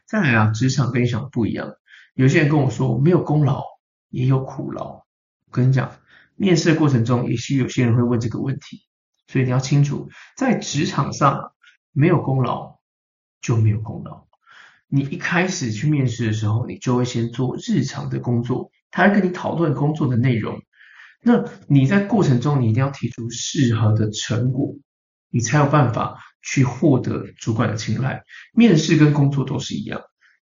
[0.05, 1.75] 再来啊，职场跟你想不一样，
[2.13, 3.63] 有些人跟我说没有功劳
[4.09, 4.95] 也有苦劳。
[5.45, 5.89] 我跟你讲，
[6.35, 8.81] 面试的过程中也许有些人会问这个问题，
[9.27, 11.53] 所以你要清楚，在职场上
[11.93, 12.79] 没有功劳
[13.39, 14.26] 就没有功劳。
[14.89, 20.59] 你一开始去面试的时候，你就会先做日常的工作，他会跟你讨论工作的内容。
[21.21, 24.73] 那你在过程中，你一定要提出适合的成果，
[25.29, 28.21] 你才有办法去获得主管的青睐。
[28.53, 29.99] 面试跟工作都是一样，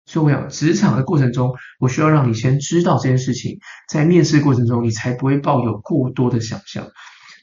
[0.06, 6.90] 所以我想，职场的过程中，我需要让你先知道这件事情，在面试过程中，你才不会抱有过多的想象。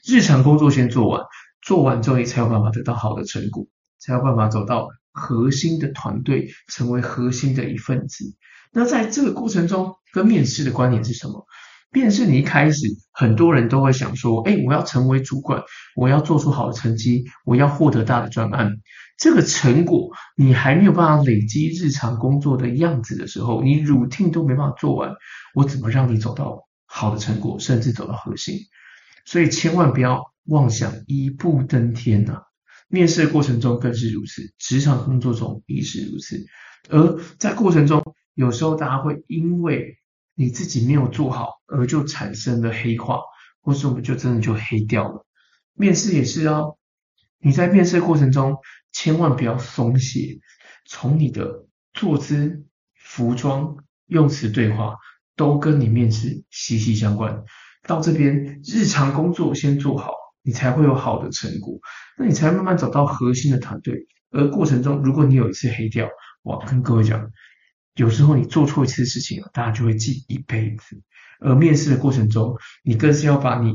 [0.06, 1.22] 日常工作先做完，
[1.62, 3.66] 做完之后，你才有办法得到好的成果，
[3.98, 4.88] 才有办法走到。
[5.12, 8.34] 核心的团队成为核心的一份子。
[8.72, 11.46] 那在这个过程中，跟面试的观点是什么？
[11.92, 15.60] 面试你一开始，很多人都会想说：“哎，我要成为主管，
[15.96, 18.76] 我要做出好的成绩，我要获得大的专案。”
[19.18, 25.10] 这个成果你还没有办法累积日常工作的样子的时候，你 routine 都没办法做完，
[25.54, 28.56] 我怎么让你走到好的成果，甚至走到核心？
[29.24, 32.42] 所以千万不要妄想一步登天呐、啊！
[32.90, 36.44] 面试的过程中更是如此，职场工作中亦是如此。
[36.88, 38.02] 而在过程中，
[38.34, 39.98] 有时候大家会因为
[40.34, 43.20] 你自己没有做好，而就产生了黑化，
[43.60, 45.24] 或是我们就真的就黑掉了。
[45.74, 46.78] 面试也是哦，
[47.38, 48.56] 你在面试过程中
[48.90, 50.40] 千万不要松懈，
[50.84, 52.64] 从你的坐姿、
[52.96, 53.76] 服装、
[54.06, 54.96] 用词、对话
[55.36, 57.44] 都跟你面试息息相关。
[57.86, 60.19] 到这边，日常工作先做好。
[60.42, 61.78] 你才会有好的成果，
[62.18, 64.06] 那你才慢慢找到核心的团队。
[64.30, 66.08] 而过程中，如果你有一次黑掉，
[66.44, 67.30] 哇，跟各位讲，
[67.94, 71.02] 有时候你做错一次事情，大家就会记一辈子。
[71.40, 73.74] 而面试的过程中，你更是要把你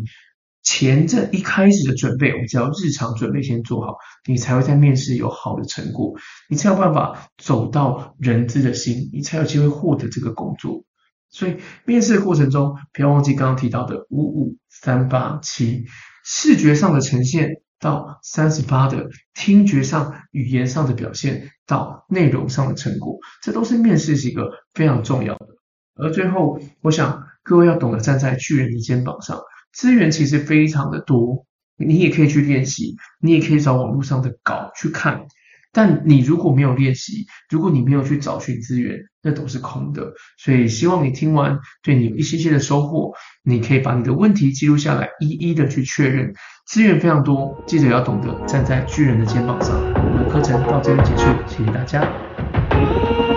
[0.63, 3.97] 前这一开始的准备，我们叫日常准备先做好，
[4.27, 6.13] 你才会在面试有好的成果，
[6.49, 10.83] 你才有办法走到人资的心，你才有机会获得这个工作。
[11.29, 15.85] 所以，面试的过程中，不要忘记刚刚提到的五五三八七。
[16.25, 25.47] 视觉上的呈现到三十八的听觉上、语言上的表现到内容上的成果，这都是面试是一个非常重要的。
[25.93, 29.39] 而最后，我想各位要懂得站在巨人的肩膀上，
[29.71, 31.45] 资源其实非常的多，
[31.77, 35.27] 你也可以去练习，你也可以找网络上的稿去看，
[35.75, 40.13] 但你如果没有练习，如果你没有去找寻资源，那都是空的。
[40.37, 43.11] 所以希望你听完，对你有一些些的收获。
[43.43, 46.33] 你可以把你的问题记录下来，一一的去确认。
[46.65, 49.75] 资源非常多，记得要懂得站在巨人的肩膀上。
[49.95, 53.34] 我们的课程到这边结束，谢谢大家。